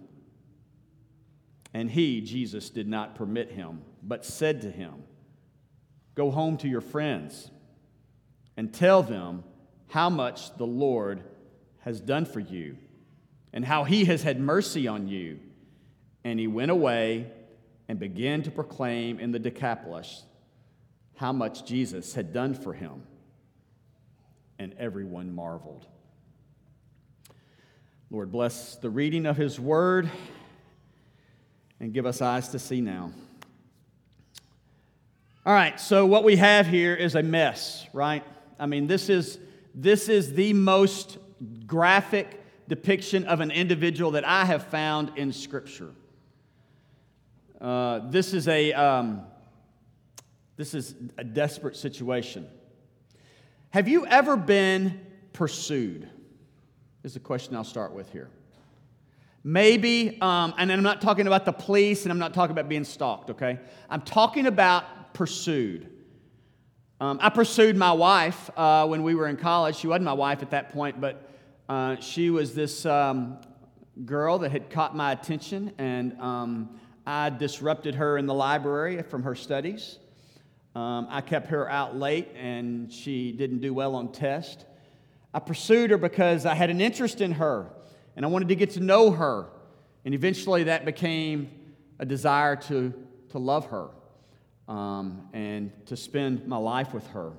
And 1.78 1.88
he, 1.88 2.20
Jesus, 2.20 2.70
did 2.70 2.88
not 2.88 3.14
permit 3.14 3.52
him, 3.52 3.82
but 4.02 4.24
said 4.24 4.62
to 4.62 4.70
him, 4.72 5.04
Go 6.16 6.32
home 6.32 6.56
to 6.56 6.66
your 6.66 6.80
friends 6.80 7.52
and 8.56 8.74
tell 8.74 9.00
them 9.04 9.44
how 9.86 10.10
much 10.10 10.56
the 10.56 10.66
Lord 10.66 11.22
has 11.82 12.00
done 12.00 12.24
for 12.24 12.40
you 12.40 12.78
and 13.52 13.64
how 13.64 13.84
he 13.84 14.06
has 14.06 14.24
had 14.24 14.40
mercy 14.40 14.88
on 14.88 15.06
you. 15.06 15.38
And 16.24 16.40
he 16.40 16.48
went 16.48 16.72
away 16.72 17.30
and 17.86 18.00
began 18.00 18.42
to 18.42 18.50
proclaim 18.50 19.20
in 19.20 19.30
the 19.30 19.38
Decapolis 19.38 20.24
how 21.14 21.32
much 21.32 21.64
Jesus 21.64 22.12
had 22.12 22.32
done 22.32 22.54
for 22.54 22.72
him. 22.72 23.04
And 24.58 24.74
everyone 24.80 25.32
marveled. 25.32 25.86
Lord, 28.10 28.32
bless 28.32 28.74
the 28.74 28.90
reading 28.90 29.26
of 29.26 29.36
his 29.36 29.60
word 29.60 30.10
and 31.80 31.92
give 31.92 32.06
us 32.06 32.20
eyes 32.20 32.48
to 32.48 32.58
see 32.58 32.80
now. 32.80 33.12
All 35.46 35.54
right, 35.54 35.80
so 35.80 36.04
what 36.04 36.24
we 36.24 36.36
have 36.36 36.66
here 36.66 36.94
is 36.94 37.14
a 37.14 37.22
mess, 37.22 37.86
right? 37.92 38.22
I 38.58 38.66
mean, 38.66 38.86
this 38.86 39.08
is, 39.08 39.38
this 39.74 40.08
is 40.08 40.34
the 40.34 40.52
most 40.52 41.18
graphic 41.66 42.42
depiction 42.68 43.24
of 43.24 43.40
an 43.40 43.50
individual 43.50 44.10
that 44.12 44.26
I 44.26 44.44
have 44.44 44.66
found 44.66 45.12
in 45.16 45.32
Scripture. 45.32 45.90
Uh, 47.60 48.00
this 48.10 48.34
is 48.34 48.46
a 48.46 48.72
um, 48.72 49.22
this 50.56 50.74
is 50.74 50.94
a 51.16 51.24
desperate 51.24 51.76
situation. 51.76 52.46
Have 53.70 53.88
you 53.88 54.06
ever 54.06 54.36
been 54.36 55.00
pursued? 55.32 56.08
Is 57.04 57.14
the 57.14 57.20
question 57.20 57.54
I'll 57.56 57.64
start 57.64 57.92
with 57.92 58.10
here. 58.12 58.28
Maybe, 59.48 60.18
um, 60.20 60.52
and 60.58 60.70
I'm 60.70 60.82
not 60.82 61.00
talking 61.00 61.26
about 61.26 61.46
the 61.46 61.52
police, 61.52 62.02
and 62.02 62.12
I'm 62.12 62.18
not 62.18 62.34
talking 62.34 62.50
about 62.50 62.68
being 62.68 62.84
stalked. 62.84 63.30
Okay, 63.30 63.58
I'm 63.88 64.02
talking 64.02 64.44
about 64.44 65.14
pursued. 65.14 65.88
Um, 67.00 67.18
I 67.22 67.30
pursued 67.30 67.74
my 67.74 67.92
wife 67.92 68.50
uh, 68.58 68.86
when 68.86 69.02
we 69.02 69.14
were 69.14 69.26
in 69.26 69.38
college. 69.38 69.76
She 69.76 69.86
wasn't 69.86 70.04
my 70.04 70.12
wife 70.12 70.42
at 70.42 70.50
that 70.50 70.68
point, 70.68 71.00
but 71.00 71.30
uh, 71.66 71.96
she 71.96 72.28
was 72.28 72.54
this 72.54 72.84
um, 72.84 73.38
girl 74.04 74.38
that 74.40 74.52
had 74.52 74.68
caught 74.68 74.94
my 74.94 75.12
attention, 75.12 75.72
and 75.78 76.20
um, 76.20 76.78
I 77.06 77.30
disrupted 77.30 77.94
her 77.94 78.18
in 78.18 78.26
the 78.26 78.34
library 78.34 79.02
from 79.02 79.22
her 79.22 79.34
studies. 79.34 79.98
Um, 80.74 81.06
I 81.08 81.22
kept 81.22 81.48
her 81.48 81.70
out 81.70 81.96
late, 81.96 82.28
and 82.36 82.92
she 82.92 83.32
didn't 83.32 83.60
do 83.60 83.72
well 83.72 83.94
on 83.94 84.12
test. 84.12 84.66
I 85.32 85.38
pursued 85.38 85.90
her 85.90 85.96
because 85.96 86.44
I 86.44 86.52
had 86.54 86.68
an 86.68 86.82
interest 86.82 87.22
in 87.22 87.32
her, 87.32 87.70
and 88.18 88.26
I 88.26 88.28
wanted 88.30 88.48
to 88.48 88.56
get 88.56 88.70
to 88.70 88.80
know 88.80 89.12
her. 89.12 89.46
And 90.04 90.12
eventually, 90.12 90.64
that 90.64 90.84
became 90.84 91.52
a 92.00 92.04
desire 92.04 92.56
to, 92.56 92.92
to 93.28 93.38
love 93.38 93.66
her 93.66 93.90
um, 94.66 95.28
and 95.32 95.70
to 95.86 95.96
spend 95.96 96.44
my 96.48 96.56
life 96.56 96.92
with 96.92 97.06
her. 97.10 97.30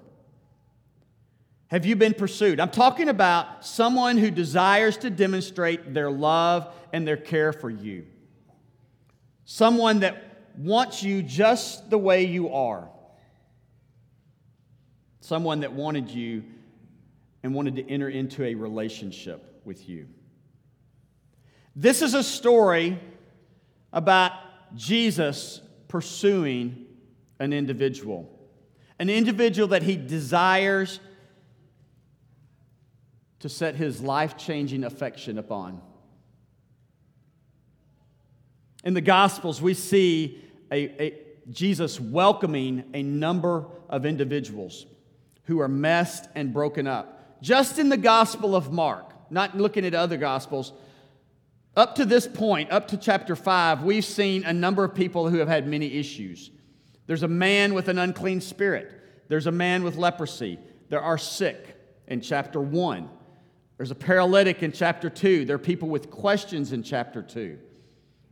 Have 1.67 1.85
you 1.85 1.97
been 1.97 2.13
pursued? 2.13 2.61
I'm 2.61 2.69
talking 2.69 3.09
about 3.09 3.65
someone 3.65 4.17
who 4.17 4.31
desires 4.31 4.95
to 4.99 5.09
demonstrate 5.09 5.93
their 5.93 6.09
love 6.09 6.73
and 6.93 7.05
their 7.05 7.17
care 7.17 7.51
for 7.51 7.69
you. 7.69 8.05
Someone 9.43 9.99
that 9.99 10.47
wants 10.57 11.03
you 11.03 11.21
just 11.23 11.89
the 11.89 11.97
way 11.97 12.23
you 12.23 12.53
are. 12.53 12.87
Someone 15.19 15.59
that 15.59 15.73
wanted 15.73 16.09
you 16.09 16.45
and 17.43 17.53
wanted 17.53 17.75
to 17.75 17.89
enter 17.89 18.07
into 18.07 18.45
a 18.45 18.55
relationship 18.55 19.61
with 19.65 19.89
you. 19.89 20.07
This 21.81 22.01
is 22.01 22.13
a 22.13 22.23
story 22.23 22.99
about 23.93 24.33
Jesus 24.75 25.61
pursuing 25.87 26.87
an 27.39 27.53
individual, 27.53 28.29
an 28.99 29.09
individual 29.09 29.69
that 29.69 29.83
he 29.83 29.95
desires 29.95 30.99
to 33.39 33.47
set 33.47 33.75
his 33.75 34.01
life 34.01 34.35
changing 34.35 34.83
affection 34.83 35.37
upon. 35.37 35.81
In 38.83 38.93
the 38.93 38.99
Gospels, 38.99 39.61
we 39.61 39.73
see 39.73 40.43
a, 40.69 41.01
a, 41.01 41.17
Jesus 41.49 41.97
welcoming 41.97 42.89
a 42.93 43.03
number 43.03 43.65
of 43.87 44.05
individuals 44.05 44.85
who 45.45 45.61
are 45.61 45.69
messed 45.69 46.27
and 46.35 46.51
broken 46.51 46.87
up. 46.87 47.41
Just 47.41 47.79
in 47.79 47.87
the 47.87 47.95
Gospel 47.95 48.53
of 48.53 48.69
Mark, 48.69 49.31
not 49.31 49.55
looking 49.55 49.85
at 49.85 49.93
other 49.93 50.17
Gospels, 50.17 50.73
up 51.75 51.95
to 51.95 52.05
this 52.05 52.27
point, 52.27 52.71
up 52.71 52.87
to 52.89 52.97
chapter 52.97 53.35
5, 53.35 53.83
we've 53.83 54.05
seen 54.05 54.43
a 54.43 54.53
number 54.53 54.83
of 54.83 54.93
people 54.93 55.29
who 55.29 55.37
have 55.37 55.47
had 55.47 55.67
many 55.67 55.93
issues. 55.93 56.51
There's 57.07 57.23
a 57.23 57.27
man 57.27 57.73
with 57.73 57.87
an 57.87 57.97
unclean 57.97 58.41
spirit, 58.41 58.91
there's 59.27 59.47
a 59.47 59.51
man 59.51 59.83
with 59.83 59.95
leprosy, 59.95 60.59
there 60.89 61.01
are 61.01 61.17
sick 61.17 61.75
in 62.07 62.21
chapter 62.21 62.59
1. 62.59 63.09
There's 63.77 63.91
a 63.91 63.95
paralytic 63.95 64.61
in 64.61 64.73
chapter 64.73 65.09
2. 65.09 65.45
There 65.45 65.55
are 65.55 65.59
people 65.59 65.87
with 65.87 66.11
questions 66.11 66.73
in 66.73 66.83
chapter 66.83 67.21
2. 67.21 67.57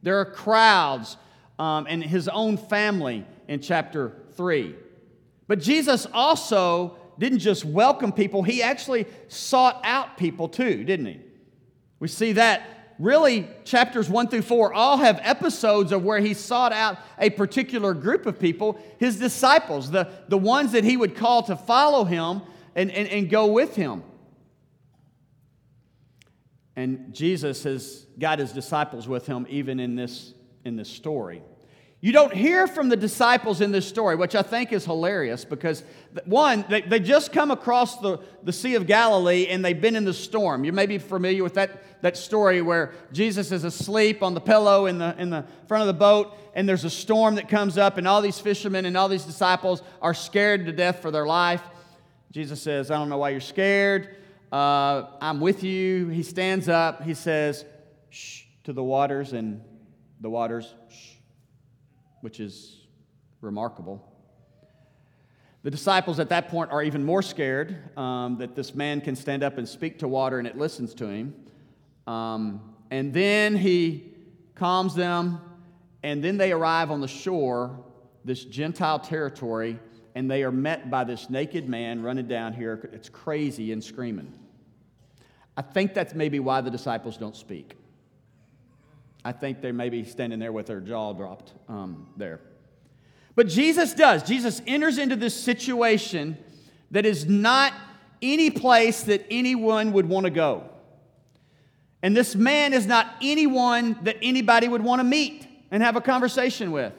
There 0.01 0.19
are 0.19 0.25
crowds 0.25 1.15
um, 1.57 1.87
and 1.87 2.03
his 2.03 2.27
own 2.27 2.57
family 2.57 3.25
in 3.47 3.61
chapter 3.61 4.13
3. 4.33 4.75
But 5.47 5.59
Jesus 5.59 6.05
also 6.13 6.97
didn't 7.17 7.39
just 7.39 7.65
welcome 7.65 8.11
people, 8.11 8.43
he 8.43 8.61
actually 8.61 9.07
sought 9.27 9.79
out 9.83 10.17
people 10.17 10.49
too, 10.49 10.83
didn't 10.83 11.05
he? 11.05 11.19
We 11.99 12.07
see 12.07 12.33
that 12.33 12.76
really 12.99 13.47
chapters 13.63 14.09
1 14.09 14.29
through 14.29 14.41
4 14.41 14.73
all 14.73 14.97
have 14.97 15.19
episodes 15.23 15.91
of 15.91 16.03
where 16.03 16.19
he 16.19 16.33
sought 16.33 16.73
out 16.73 16.97
a 17.19 17.29
particular 17.29 17.93
group 17.93 18.25
of 18.25 18.39
people, 18.39 18.79
his 18.97 19.19
disciples, 19.19 19.91
the, 19.91 20.09
the 20.27 20.37
ones 20.37 20.71
that 20.71 20.83
he 20.83 20.97
would 20.97 21.15
call 21.15 21.43
to 21.43 21.55
follow 21.55 22.03
him 22.03 22.41
and, 22.75 22.91
and, 22.91 23.07
and 23.09 23.29
go 23.29 23.47
with 23.47 23.75
him. 23.75 24.03
And 26.75 27.13
Jesus 27.13 27.63
has 27.63 28.05
got 28.19 28.39
his 28.39 28.51
disciples 28.51 29.07
with 29.07 29.25
him 29.25 29.47
even 29.49 29.79
in 29.79 29.95
this, 29.95 30.33
in 30.63 30.75
this 30.75 30.89
story. 30.89 31.41
You 32.07 32.13
don't 32.13 32.33
hear 32.33 32.67
from 32.67 32.87
the 32.87 32.95
disciples 32.95 33.59
in 33.59 33.73
this 33.73 33.85
story, 33.85 34.15
which 34.15 34.33
I 34.33 34.41
think 34.41 34.71
is 34.71 34.85
hilarious 34.85 35.43
because, 35.43 35.83
one, 36.23 36.63
they, 36.69 36.79
they 36.79 37.01
just 37.01 37.33
come 37.33 37.51
across 37.51 37.97
the, 37.97 38.19
the 38.43 38.53
Sea 38.53 38.75
of 38.75 38.87
Galilee 38.87 39.47
and 39.47 39.65
they've 39.65 39.81
been 39.81 39.97
in 39.97 40.05
the 40.05 40.13
storm. 40.13 40.63
You 40.63 40.71
may 40.71 40.85
be 40.85 40.99
familiar 40.99 41.43
with 41.43 41.55
that, 41.55 42.01
that 42.01 42.15
story 42.15 42.61
where 42.61 42.93
Jesus 43.11 43.51
is 43.51 43.65
asleep 43.65 44.23
on 44.23 44.33
the 44.33 44.39
pillow 44.39 44.85
in 44.85 44.99
the, 44.99 45.17
in 45.17 45.29
the 45.29 45.43
front 45.67 45.81
of 45.81 45.87
the 45.87 45.99
boat 45.99 46.33
and 46.55 46.69
there's 46.69 46.85
a 46.85 46.89
storm 46.89 47.35
that 47.35 47.49
comes 47.49 47.77
up 47.77 47.97
and 47.97 48.07
all 48.07 48.21
these 48.21 48.39
fishermen 48.39 48.85
and 48.85 48.95
all 48.95 49.09
these 49.09 49.25
disciples 49.25 49.83
are 50.01 50.13
scared 50.13 50.65
to 50.65 50.71
death 50.71 51.01
for 51.01 51.11
their 51.11 51.25
life. 51.25 51.61
Jesus 52.31 52.61
says, 52.61 52.89
I 52.89 52.97
don't 52.97 53.09
know 53.09 53.17
why 53.17 53.31
you're 53.31 53.41
scared. 53.41 54.15
Uh, 54.49 55.07
I'm 55.19 55.41
with 55.41 55.61
you. 55.61 56.07
He 56.07 56.23
stands 56.23 56.69
up. 56.69 57.03
He 57.03 57.15
says, 57.15 57.65
shh, 58.11 58.43
to 58.63 58.71
the 58.71 58.81
waters, 58.81 59.33
and 59.33 59.61
the 60.21 60.29
waters, 60.29 60.73
which 62.21 62.39
is 62.39 62.87
remarkable. 63.41 64.13
The 65.63 65.71
disciples 65.71 66.19
at 66.19 66.29
that 66.29 66.49
point 66.49 66.71
are 66.71 66.81
even 66.81 67.03
more 67.03 67.21
scared 67.21 67.97
um, 67.97 68.37
that 68.37 68.55
this 68.55 68.73
man 68.73 69.01
can 69.01 69.15
stand 69.15 69.43
up 69.43 69.57
and 69.57 69.67
speak 69.67 69.99
to 69.99 70.07
water 70.07 70.39
and 70.39 70.47
it 70.47 70.57
listens 70.57 70.93
to 70.95 71.07
him. 71.07 71.33
Um, 72.05 72.75
and 72.89 73.13
then 73.13 73.55
he 73.55 74.13
calms 74.55 74.95
them, 74.95 75.39
and 76.03 76.23
then 76.23 76.37
they 76.37 76.51
arrive 76.51 76.89
on 76.89 77.01
the 77.01 77.07
shore, 77.07 77.83
this 78.23 78.45
Gentile 78.45 78.99
territory, 78.99 79.79
and 80.15 80.31
they 80.31 80.43
are 80.43 80.51
met 80.51 80.89
by 80.89 81.03
this 81.03 81.29
naked 81.29 81.67
man 81.67 82.01
running 82.01 82.27
down 82.27 82.53
here. 82.53 82.89
It's 82.93 83.09
crazy 83.09 83.71
and 83.71 83.83
screaming. 83.83 84.33
I 85.55 85.61
think 85.61 85.93
that's 85.93 86.13
maybe 86.13 86.39
why 86.39 86.61
the 86.61 86.71
disciples 86.71 87.17
don't 87.17 87.35
speak. 87.35 87.75
I 89.27 89.33
think 89.33 89.59
they 89.59 89.73
may 89.73 89.89
be 89.89 90.05
standing 90.05 90.39
there 90.39 90.53
with 90.53 90.67
their 90.67 90.79
jaw 90.79 91.11
dropped 91.11 91.51
um, 91.67 92.07
there. 92.15 92.39
But 93.35 93.49
Jesus 93.49 93.93
does. 93.93 94.23
Jesus 94.23 94.61
enters 94.65 94.97
into 94.97 95.17
this 95.17 95.35
situation 95.35 96.37
that 96.91 97.05
is 97.05 97.25
not 97.25 97.73
any 98.21 98.49
place 98.49 99.03
that 99.03 99.25
anyone 99.29 99.91
would 99.91 100.07
want 100.07 100.23
to 100.23 100.29
go. 100.29 100.69
And 102.01 102.15
this 102.15 102.37
man 102.37 102.71
is 102.71 102.85
not 102.85 103.15
anyone 103.21 103.99
that 104.03 104.15
anybody 104.21 104.69
would 104.69 104.81
want 104.81 105.01
to 105.01 105.03
meet 105.03 105.45
and 105.71 105.83
have 105.83 105.97
a 105.97 106.01
conversation 106.01 106.71
with. 106.71 106.93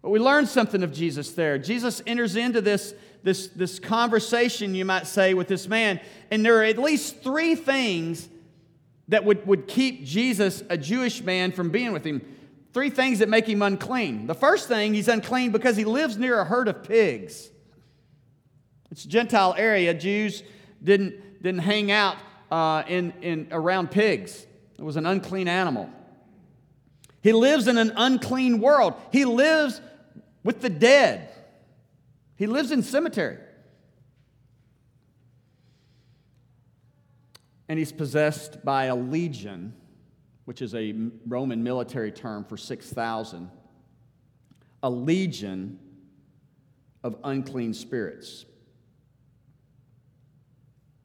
But 0.00 0.08
we 0.08 0.18
learn 0.18 0.46
something 0.46 0.82
of 0.82 0.90
Jesus 0.90 1.32
there. 1.32 1.58
Jesus 1.58 2.00
enters 2.06 2.34
into 2.34 2.62
this, 2.62 2.94
this, 3.22 3.48
this 3.48 3.78
conversation, 3.78 4.74
you 4.74 4.86
might 4.86 5.06
say, 5.06 5.34
with 5.34 5.48
this 5.48 5.68
man, 5.68 6.00
and 6.30 6.42
there 6.42 6.58
are 6.60 6.64
at 6.64 6.78
least 6.78 7.20
three 7.22 7.54
things 7.56 8.30
that 9.08 9.24
would, 9.24 9.46
would 9.46 9.68
keep 9.68 10.04
Jesus, 10.04 10.62
a 10.68 10.76
Jewish 10.76 11.22
man, 11.22 11.52
from 11.52 11.70
being 11.70 11.92
with 11.92 12.04
him. 12.04 12.22
Three 12.72 12.90
things 12.90 13.20
that 13.20 13.28
make 13.28 13.48
him 13.48 13.62
unclean. 13.62 14.26
The 14.26 14.34
first 14.34 14.68
thing, 14.68 14.94
he's 14.94 15.08
unclean 15.08 15.50
because 15.50 15.76
he 15.76 15.84
lives 15.84 16.16
near 16.16 16.38
a 16.38 16.44
herd 16.44 16.68
of 16.68 16.84
pigs. 16.84 17.50
It's 18.90 19.04
a 19.04 19.08
Gentile 19.08 19.54
area. 19.56 19.94
Jews 19.94 20.42
didn't, 20.82 21.42
didn't 21.42 21.60
hang 21.60 21.90
out 21.90 22.16
uh, 22.50 22.82
in, 22.86 23.12
in, 23.22 23.48
around 23.50 23.90
pigs, 23.90 24.46
it 24.78 24.82
was 24.82 24.96
an 24.96 25.06
unclean 25.06 25.48
animal. 25.48 25.90
He 27.22 27.32
lives 27.32 27.66
in 27.66 27.76
an 27.76 27.92
unclean 27.96 28.60
world. 28.60 28.94
He 29.10 29.24
lives 29.24 29.80
with 30.44 30.60
the 30.60 30.70
dead. 30.70 31.28
He 32.36 32.46
lives 32.46 32.70
in 32.70 32.82
cemetery. 32.82 33.38
And 37.68 37.78
he's 37.78 37.92
possessed 37.92 38.64
by 38.64 38.84
a 38.86 38.96
legion, 38.96 39.74
which 40.44 40.62
is 40.62 40.74
a 40.74 40.94
Roman 41.26 41.62
military 41.62 42.12
term 42.12 42.44
for 42.44 42.56
6,000. 42.56 43.50
A 44.82 44.90
legion 44.90 45.78
of 47.02 47.16
unclean 47.24 47.74
spirits. 47.74 48.44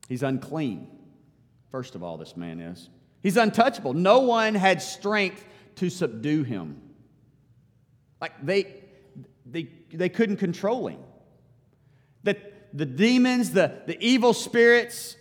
He's 0.08 0.24
unclean, 0.24 0.88
first 1.72 1.96
of 1.96 2.04
all, 2.04 2.18
this 2.18 2.36
man 2.36 2.60
is. 2.60 2.90
He's 3.24 3.38
untouchable. 3.38 3.94
No 3.94 4.20
one 4.20 4.56
had 4.56 4.82
strength 4.82 5.46
to 5.76 5.90
subdue 5.90 6.44
him. 6.44 6.82
Like 8.20 8.46
they, 8.46 8.84
they, 9.46 9.70
they 9.94 10.10
couldn't 10.10 10.38
control 10.38 10.88
him. 10.88 11.00
That 12.24 12.78
the 12.78 12.86
demons, 12.86 13.52
the, 13.52 13.82
the 13.88 13.98
evil 14.04 14.34
spirits, 14.34 15.16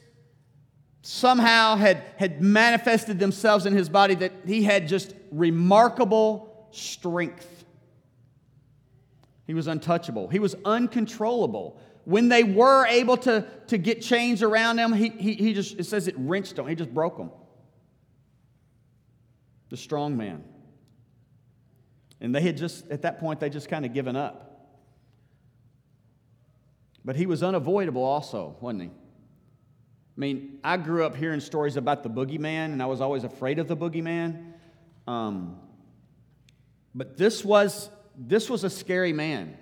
somehow 1.02 1.76
had, 1.76 2.02
had 2.16 2.42
manifested 2.42 3.18
themselves 3.18 3.66
in 3.66 3.72
his 3.72 3.88
body, 3.88 4.14
that 4.16 4.32
he 4.46 4.62
had 4.62 4.88
just 4.88 5.14
remarkable 5.30 6.68
strength. 6.70 7.64
He 9.46 9.54
was 9.54 9.66
untouchable, 9.66 10.28
he 10.28 10.38
was 10.38 10.54
uncontrollable. 10.64 11.80
When 12.04 12.28
they 12.28 12.42
were 12.44 12.86
able 12.86 13.18
to, 13.18 13.46
to 13.66 13.78
get 13.78 14.00
chains 14.00 14.42
around 14.42 14.78
him, 14.78 14.92
he, 14.92 15.10
he, 15.10 15.34
he 15.34 15.52
just, 15.52 15.78
it 15.78 15.84
says 15.84 16.08
it 16.08 16.14
wrenched 16.16 16.56
them, 16.56 16.66
he 16.66 16.74
just 16.74 16.92
broke 16.92 17.16
them. 17.16 17.30
The 19.68 19.76
strong 19.76 20.16
man. 20.16 20.42
And 22.20 22.34
they 22.34 22.40
had 22.40 22.56
just, 22.56 22.88
at 22.90 23.02
that 23.02 23.20
point, 23.20 23.40
they 23.40 23.50
just 23.50 23.68
kind 23.68 23.84
of 23.84 23.92
given 23.92 24.16
up. 24.16 24.50
But 27.04 27.16
he 27.16 27.26
was 27.26 27.42
unavoidable 27.42 28.02
also, 28.02 28.56
wasn't 28.60 28.82
he? 28.82 28.90
I 30.16 30.20
mean, 30.20 30.58
I 30.62 30.76
grew 30.76 31.04
up 31.04 31.16
hearing 31.16 31.40
stories 31.40 31.76
about 31.76 32.02
the 32.02 32.10
boogeyman, 32.10 32.72
and 32.72 32.82
I 32.82 32.86
was 32.86 33.00
always 33.00 33.24
afraid 33.24 33.58
of 33.58 33.68
the 33.68 33.76
boogeyman. 33.76 34.52
Um, 35.06 35.58
but 36.94 37.16
this 37.16 37.44
was, 37.44 37.90
this 38.16 38.50
was 38.50 38.64
a 38.64 38.70
scary 38.70 39.12
man. 39.12 39.56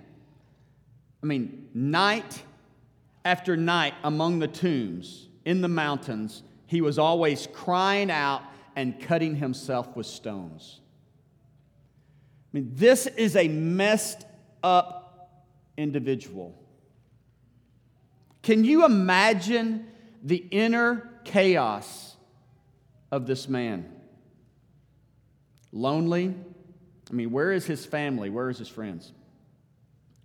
I 1.21 1.25
mean, 1.25 1.69
night 1.73 2.43
after 3.23 3.55
night 3.55 3.93
among 4.03 4.39
the 4.39 4.47
tombs 4.47 5.27
in 5.45 5.61
the 5.61 5.67
mountains, 5.67 6.43
he 6.65 6.81
was 6.81 6.97
always 6.97 7.47
crying 7.53 8.09
out 8.09 8.41
and 8.75 8.99
cutting 8.99 9.35
himself 9.35 9.95
with 9.95 10.05
stones. 10.05 10.81
I 12.51 12.57
mean, 12.57 12.71
this 12.73 13.05
is 13.05 13.35
a 13.35 13.47
messed 13.47 14.25
up 14.63 15.35
individual. 15.77 16.55
Can 18.41 18.63
you 18.63 18.85
imagine 18.85 19.85
the 20.23 20.37
inner 20.37 21.09
chaos 21.23 22.15
of 23.11 23.25
this 23.25 23.47
man? 23.47 23.91
Lonely. 25.71 26.35
I 27.09 27.13
mean, 27.13 27.31
where 27.31 27.51
is 27.51 27.65
his 27.65 27.85
family? 27.85 28.29
Where 28.29 28.49
is 28.49 28.57
his 28.57 28.67
friends? 28.67 29.11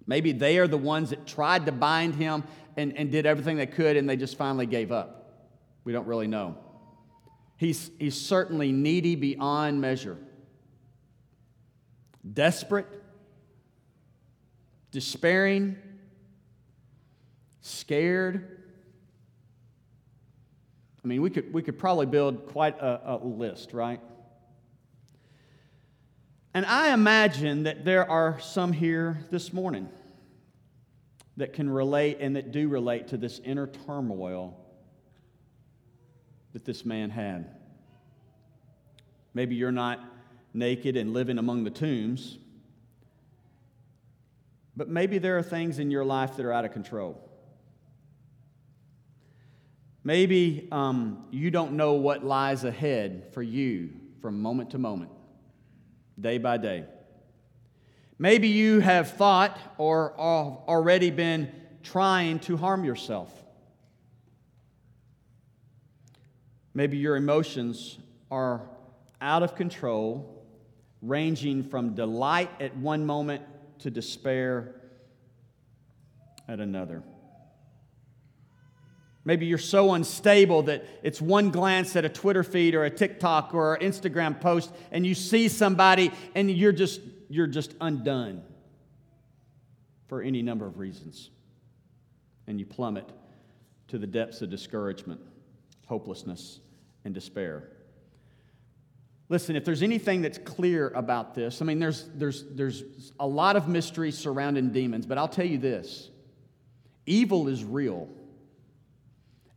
Maybe 0.07 0.33
they 0.33 0.59
are 0.59 0.67
the 0.67 0.79
ones 0.79 1.11
that 1.11 1.27
tried 1.27 1.67
to 1.67 1.73
bind 1.73 2.15
him 2.15 2.45
and, 2.77 2.97
and 2.97 3.11
did 3.11 3.27
everything 3.27 3.57
they 3.57 3.67
could 3.67 3.97
and 3.97 4.09
they 4.09 4.17
just 4.17 4.37
finally 4.37 4.67
gave 4.67 4.93
up. 4.93 5.51
We 5.85 5.93
don't 5.93 6.07
really 6.07 6.27
know. 6.27 6.59
He's, 7.57 7.91
he's 7.99 8.21
certainly 8.21 8.73
needy 8.73 9.17
beyond 9.17 9.81
measure 9.81 10.19
desperate, 12.33 12.87
despairing, 14.91 15.77
scared. 17.61 18.54
I 21.05 21.07
mean, 21.07 21.21
we 21.21 21.29
could, 21.29 21.53
we 21.53 21.63
could 21.63 21.79
probably 21.79 22.07
build 22.07 22.47
quite 22.47 22.81
a, 22.81 23.15
a 23.15 23.17
list, 23.17 23.75
right? 23.75 24.01
And 26.55 26.65
I 26.65 26.95
imagine 26.95 27.65
that 27.65 27.85
there 27.85 28.09
are 28.09 28.41
some 28.41 28.73
here 28.73 29.27
this 29.31 29.53
morning 29.53 29.89
that 31.37 31.53
can 31.53 31.69
relate 31.69 32.19
and 32.21 32.37
that 32.37 32.53
do 32.53 32.69
relate 32.69 33.09
to 33.09 33.17
this 33.17 33.41
inner 33.41 33.67
turmoil 33.67 34.57
that 36.53 36.65
this 36.65 36.85
man 36.85 37.11
had. 37.11 37.51
Maybe 39.35 39.57
you're 39.57 39.73
not 39.73 40.01
naked 40.55 40.97
and 40.97 41.13
living 41.13 41.39
among 41.39 41.65
the 41.65 41.71
tombs, 41.71 42.39
but 44.77 44.89
maybe 44.89 45.19
there 45.19 45.37
are 45.37 45.43
things 45.43 45.81
in 45.81 45.91
your 45.91 46.05
life 46.05 46.37
that 46.37 46.47
are 46.47 46.53
out 46.53 46.65
of 46.65 46.73
control. 46.73 47.24
Maybe 50.07 50.69
um, 50.71 51.25
you 51.31 51.51
don't 51.51 51.73
know 51.73 51.95
what 51.95 52.23
lies 52.23 52.65
ahead 52.65 53.29
for 53.33 53.43
you 53.43 53.91
from 54.21 54.43
moment 54.43 54.71
to 54.71 54.79
moment, 54.79 55.11
day 56.21 56.37
by 56.37 56.59
day. 56.59 56.85
Maybe 58.19 58.49
you 58.49 58.81
have 58.81 59.13
thought 59.13 59.59
or 59.79 60.15
already 60.19 61.11
been 61.11 61.51
trying 61.83 62.39
to 62.41 62.59
harm 62.59 62.85
yourself. 62.85 63.33
Maybe 66.75 66.99
your 66.99 67.17
emotions 67.17 67.99
are 68.31 68.61
out 69.23 69.43
of 69.43 69.55
control, 69.55 70.45
ranging 71.01 71.63
from 71.63 71.95
delight 71.95 72.51
at 72.61 72.77
one 72.77 73.07
moment 73.07 73.43
to 73.81 73.91
despair 73.91 74.75
at 76.47 76.61
another. 76.61 77.03
Maybe 79.25 79.47
you're 79.47 79.59
so 79.59 79.95
unstable 79.95 80.65
that 80.65 80.85
it's 81.03 81.21
one 81.21 81.51
glance 81.51 81.97
at 81.97 82.05
a 82.05 82.11
Twitter 82.11 82.43
feed 82.43 82.75
or 82.75 82.85
a 82.85 82.91
TikTok 82.91 83.55
or 83.55 83.75
an 83.75 83.81
Instagram 83.81 84.39
post 84.39 84.71
and 84.93 85.07
you 85.07 85.15
see 85.15 85.49
somebody 85.49 86.13
and 86.35 86.51
you're 86.51 86.73
just 86.73 87.01
you're 87.29 87.47
just 87.47 87.75
undone 87.81 88.43
for 90.09 90.23
any 90.23 90.43
number 90.43 90.67
of 90.67 90.79
reasons. 90.79 91.31
And 92.47 92.61
you 92.61 92.67
plummet 92.67 93.09
to 93.89 93.99
the 93.99 94.07
depths 94.07 94.43
of 94.43 94.51
discouragement, 94.51 95.21
hopelessness, 95.87 96.61
and 97.05 97.15
despair. 97.15 97.71
Listen, 99.31 99.57
if 99.57 99.65
there's 99.65 99.83
anything 99.83 100.21
that's 100.21 100.39
clear 100.39 100.91
about 100.91 101.35
this, 101.35 101.63
I 101.63 101.65
mean, 101.65 101.79
there's, 101.79 102.05
there's, 102.15 102.45
there's 102.51 102.85
a 103.19 103.27
lot 103.27 103.57
of 103.57 103.69
mystery 103.69 104.11
surrounding 104.11 104.71
demons, 104.71 105.07
but 105.07 105.17
I'll 105.17 105.29
tell 105.29 105.47
you 105.47 105.59
this 105.59 106.11
evil 107.07 107.49
is 107.49 107.65
real, 107.65 108.09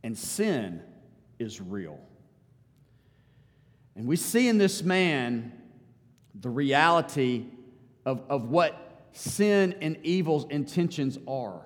and 0.08 0.16
sin 0.16 0.80
is 1.38 1.60
real. 1.60 2.00
And 3.94 4.06
we 4.06 4.16
see 4.16 4.48
in 4.48 4.56
this 4.56 4.82
man 4.82 5.52
the 6.34 6.48
reality 6.48 7.44
of, 8.06 8.22
of 8.30 8.48
what 8.48 9.06
sin 9.12 9.74
and 9.82 9.98
evil's 10.04 10.46
intentions 10.48 11.18
are. 11.28 11.60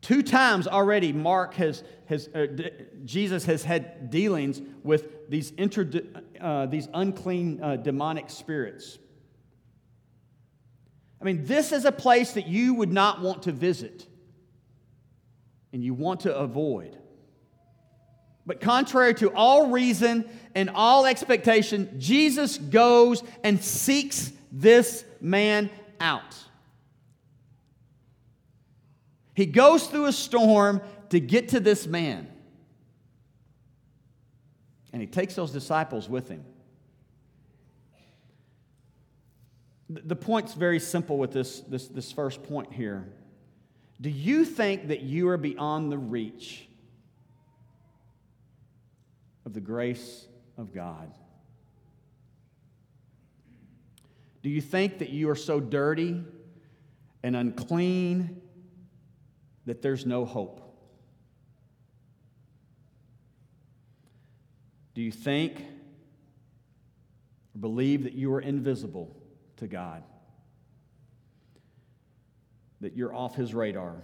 Two 0.00 0.22
times 0.22 0.66
already, 0.66 1.12
Mark 1.12 1.52
has, 1.56 1.84
has 2.06 2.30
uh, 2.34 2.46
d- 2.54 2.70
Jesus 3.04 3.44
has 3.44 3.62
had 3.62 4.08
dealings 4.08 4.62
with 4.82 5.28
these, 5.28 5.50
inter, 5.58 5.90
uh, 6.40 6.64
these 6.64 6.88
unclean 6.94 7.62
uh, 7.62 7.76
demonic 7.76 8.30
spirits. 8.30 8.98
I 11.20 11.24
mean, 11.24 11.44
this 11.44 11.70
is 11.70 11.84
a 11.84 11.92
place 11.92 12.32
that 12.32 12.46
you 12.46 12.72
would 12.72 12.94
not 12.94 13.20
want 13.20 13.42
to 13.42 13.52
visit 13.52 14.07
and 15.72 15.82
you 15.82 15.94
want 15.94 16.20
to 16.20 16.34
avoid. 16.34 16.96
But 18.46 18.60
contrary 18.60 19.12
to 19.16 19.30
all 19.34 19.70
reason 19.70 20.28
and 20.54 20.70
all 20.70 21.04
expectation, 21.04 22.00
Jesus 22.00 22.56
goes 22.56 23.22
and 23.44 23.62
seeks 23.62 24.32
this 24.50 25.04
man 25.20 25.68
out. 26.00 26.34
He 29.34 29.46
goes 29.46 29.86
through 29.86 30.06
a 30.06 30.12
storm 30.12 30.80
to 31.10 31.20
get 31.20 31.50
to 31.50 31.60
this 31.60 31.86
man. 31.86 32.26
And 34.92 35.02
he 35.02 35.06
takes 35.06 35.34
those 35.34 35.52
disciples 35.52 36.08
with 36.08 36.28
him. 36.28 36.44
The 39.90 40.16
point's 40.16 40.54
very 40.54 40.80
simple 40.80 41.18
with 41.18 41.32
this, 41.32 41.60
this, 41.60 41.86
this 41.88 42.12
first 42.12 42.42
point 42.42 42.72
here. 42.72 43.08
Do 44.00 44.10
you 44.10 44.44
think 44.44 44.88
that 44.88 45.02
you 45.02 45.28
are 45.28 45.36
beyond 45.36 45.90
the 45.90 45.98
reach 45.98 46.68
of 49.44 49.54
the 49.54 49.60
grace 49.60 50.26
of 50.56 50.72
God? 50.72 51.12
Do 54.42 54.50
you 54.50 54.60
think 54.60 54.98
that 54.98 55.10
you 55.10 55.28
are 55.30 55.36
so 55.36 55.58
dirty 55.58 56.22
and 57.22 57.34
unclean 57.34 58.40
that 59.66 59.82
there's 59.82 60.06
no 60.06 60.24
hope? 60.24 60.64
Do 64.94 65.02
you 65.02 65.12
think 65.12 65.64
or 67.54 67.60
believe 67.60 68.04
that 68.04 68.14
you 68.14 68.32
are 68.32 68.40
invisible 68.40 69.16
to 69.56 69.66
God? 69.66 70.02
That 72.80 72.96
you're 72.96 73.14
off 73.14 73.34
his 73.34 73.54
radar? 73.54 73.96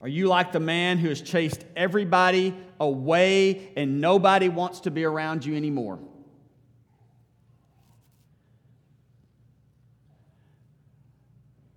Are 0.00 0.08
you 0.08 0.28
like 0.28 0.52
the 0.52 0.60
man 0.60 0.98
who 0.98 1.08
has 1.08 1.20
chased 1.20 1.64
everybody 1.76 2.56
away 2.80 3.70
and 3.76 4.00
nobody 4.00 4.48
wants 4.48 4.80
to 4.80 4.90
be 4.90 5.04
around 5.04 5.44
you 5.44 5.54
anymore? 5.54 5.98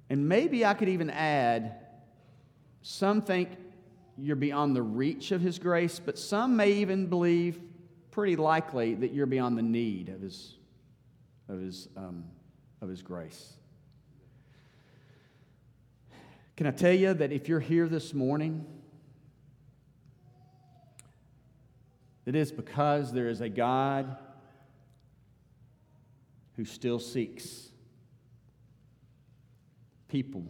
And 0.10 0.30
maybe 0.30 0.65
I 0.65 0.73
could 0.73 0.89
even 0.89 1.10
add 1.10 1.76
some 2.82 3.21
think 3.21 3.49
you're 4.17 4.36
beyond 4.36 4.76
the 4.76 4.82
reach 4.84 5.32
of 5.32 5.41
His 5.41 5.58
grace, 5.58 5.99
but 5.99 6.19
some 6.19 6.56
may 6.56 6.73
even 6.73 7.08
believe, 7.08 7.60
pretty 8.12 8.36
likely, 8.36 8.93
that 8.95 9.12
you're 9.12 9.26
beyond 9.26 9.58
the 9.58 9.63
need 9.63 10.10
of 10.10 10.21
His, 10.21 10.56
of 11.49 11.60
His, 11.60 11.88
um, 11.97 12.26
of 12.82 12.89
his 12.89 13.02
grace. 13.02 13.54
Can 16.56 16.68
I 16.68 16.72
tell 16.72 16.94
you 16.94 17.13
that 17.13 17.32
if 17.32 17.50
you're 17.50 17.60
here 17.60 17.88
this 17.88 18.13
morning, 18.13 18.66
it 22.26 22.36
is 22.36 22.52
because 22.52 23.12
there 23.12 23.28
is 23.28 23.42
a 23.42 23.50
God 23.50 24.18
who 26.56 26.66
still 26.66 27.00
seeks 27.00 27.70
people 30.08 30.46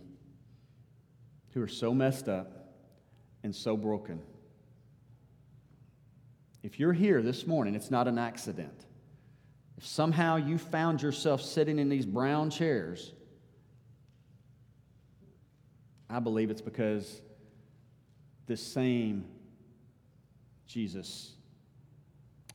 who 1.54 1.62
are 1.62 1.68
so 1.70 1.94
messed 1.94 2.28
up 2.28 2.76
and 3.44 3.56
so 3.56 3.78
broken. 3.78 4.22
If 6.63 6.80
you're 6.80 6.94
here 6.94 7.22
this 7.22 7.48
morning, 7.48 7.76
it's 7.76 7.92
not 7.92 8.08
an 8.08 8.18
accident. 8.18 8.86
If 9.78 9.86
somehow 9.86 10.36
you 10.36 10.58
found 10.58 11.02
yourself 11.02 11.42
sitting 11.42 11.80
in 11.80 11.88
these 11.89 12.06
brown 12.06 12.50
chairs, 12.50 13.13
I 16.10 16.20
believe 16.20 16.52
it's 16.52 16.62
because 16.62 17.22
this 18.46 18.62
same 18.62 19.26
Jesus 20.68 21.34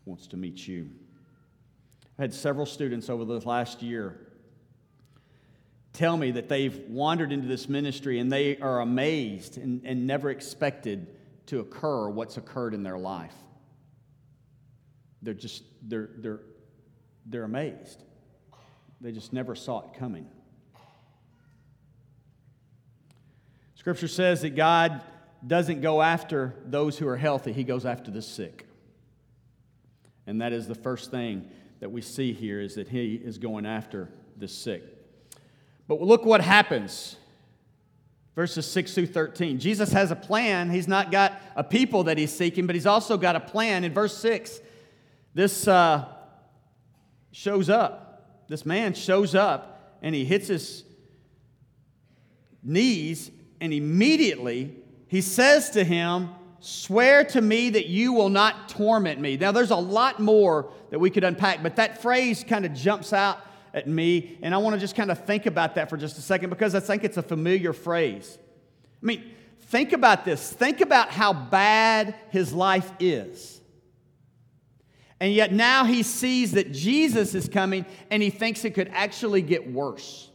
wants 0.04 0.26
to 0.28 0.36
meet 0.36 0.66
you. 0.66 0.90
I 2.18 2.22
had 2.22 2.34
several 2.34 2.66
students 2.66 3.08
over 3.08 3.24
the 3.24 3.38
last 3.46 3.82
year 3.82 4.28
tell 5.92 6.16
me 6.16 6.32
that 6.32 6.48
they've 6.48 6.78
wandered 6.88 7.32
into 7.32 7.46
this 7.46 7.68
ministry 7.68 8.18
and 8.18 8.30
they 8.30 8.56
are 8.58 8.80
amazed 8.80 9.58
and, 9.58 9.82
and 9.84 10.06
never 10.06 10.30
expected 10.30 11.08
to 11.46 11.60
occur 11.60 12.08
what's 12.08 12.36
occurred 12.36 12.74
in 12.74 12.82
their 12.82 12.98
life. 12.98 13.34
They're 15.22 15.34
just, 15.34 15.62
they're, 15.82 16.10
they're, 16.18 16.40
they're 17.26 17.44
amazed. 17.44 18.02
They 19.00 19.12
just 19.12 19.32
never 19.32 19.54
saw 19.54 19.80
it 19.80 19.98
coming. 19.98 20.26
Scripture 23.78 24.08
says 24.08 24.42
that 24.42 24.56
God 24.56 25.02
doesn't 25.46 25.82
go 25.82 26.02
after 26.02 26.52
those 26.66 26.98
who 26.98 27.06
are 27.06 27.16
healthy, 27.16 27.52
He 27.52 27.62
goes 27.62 27.86
after 27.86 28.10
the 28.10 28.20
sick. 28.20 28.66
And 30.26 30.40
that 30.40 30.52
is 30.52 30.66
the 30.66 30.74
first 30.74 31.12
thing 31.12 31.48
that 31.78 31.92
we 31.92 32.02
see 32.02 32.32
here 32.32 32.60
is 32.60 32.74
that 32.74 32.88
He 32.88 33.14
is 33.14 33.38
going 33.38 33.66
after 33.66 34.10
the 34.36 34.48
sick. 34.48 34.82
But 35.86 36.02
look 36.02 36.26
what 36.26 36.40
happens. 36.40 37.14
Verses 38.34 38.66
6 38.66 38.94
through 38.94 39.06
13. 39.06 39.60
Jesus 39.60 39.92
has 39.92 40.10
a 40.10 40.16
plan. 40.16 40.70
He's 40.70 40.88
not 40.88 41.12
got 41.12 41.40
a 41.54 41.62
people 41.62 42.02
that 42.04 42.18
he's 42.18 42.32
seeking, 42.32 42.66
but 42.66 42.74
he's 42.74 42.86
also 42.86 43.16
got 43.16 43.36
a 43.36 43.40
plan. 43.40 43.84
In 43.84 43.94
verse 43.94 44.16
6, 44.18 44.60
this 45.34 45.68
uh, 45.68 46.04
shows 47.30 47.70
up. 47.70 48.46
This 48.48 48.66
man 48.66 48.94
shows 48.94 49.36
up 49.36 49.98
and 50.02 50.14
he 50.14 50.24
hits 50.24 50.48
his 50.48 50.84
knees 52.62 53.30
and 53.60 53.72
immediately 53.72 54.74
he 55.08 55.20
says 55.20 55.70
to 55.70 55.84
him, 55.84 56.30
Swear 56.60 57.24
to 57.24 57.40
me 57.40 57.70
that 57.70 57.86
you 57.86 58.12
will 58.12 58.30
not 58.30 58.68
torment 58.68 59.20
me. 59.20 59.36
Now, 59.36 59.52
there's 59.52 59.70
a 59.70 59.76
lot 59.76 60.18
more 60.18 60.72
that 60.90 60.98
we 60.98 61.08
could 61.08 61.22
unpack, 61.22 61.62
but 61.62 61.76
that 61.76 62.02
phrase 62.02 62.44
kind 62.46 62.66
of 62.66 62.74
jumps 62.74 63.12
out 63.12 63.38
at 63.72 63.86
me. 63.86 64.38
And 64.42 64.52
I 64.52 64.58
want 64.58 64.74
to 64.74 64.80
just 64.80 64.96
kind 64.96 65.12
of 65.12 65.24
think 65.24 65.46
about 65.46 65.76
that 65.76 65.88
for 65.88 65.96
just 65.96 66.18
a 66.18 66.20
second 66.20 66.50
because 66.50 66.74
I 66.74 66.80
think 66.80 67.04
it's 67.04 67.16
a 67.16 67.22
familiar 67.22 67.72
phrase. 67.72 68.38
I 69.00 69.06
mean, 69.06 69.30
think 69.60 69.92
about 69.92 70.24
this. 70.24 70.50
Think 70.52 70.80
about 70.80 71.10
how 71.10 71.32
bad 71.32 72.16
his 72.30 72.52
life 72.52 72.90
is. 72.98 73.60
And 75.20 75.32
yet 75.32 75.52
now 75.52 75.84
he 75.84 76.02
sees 76.02 76.52
that 76.52 76.72
Jesus 76.72 77.34
is 77.34 77.48
coming 77.48 77.86
and 78.10 78.22
he 78.22 78.30
thinks 78.30 78.64
it 78.64 78.74
could 78.74 78.90
actually 78.92 79.42
get 79.42 79.70
worse. 79.70 80.30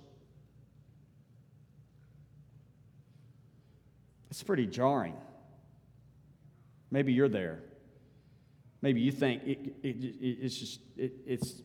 It's 4.34 4.42
pretty 4.42 4.66
jarring. 4.66 5.14
Maybe 6.90 7.14
you're 7.14 7.30
there. 7.30 7.60
Maybe 8.82 9.00
you 9.00 9.12
think 9.12 9.44
it, 9.44 9.60
it, 9.84 10.04
it, 10.04 10.38
it's 10.42 10.58
just, 10.58 10.80
it's 10.98 11.62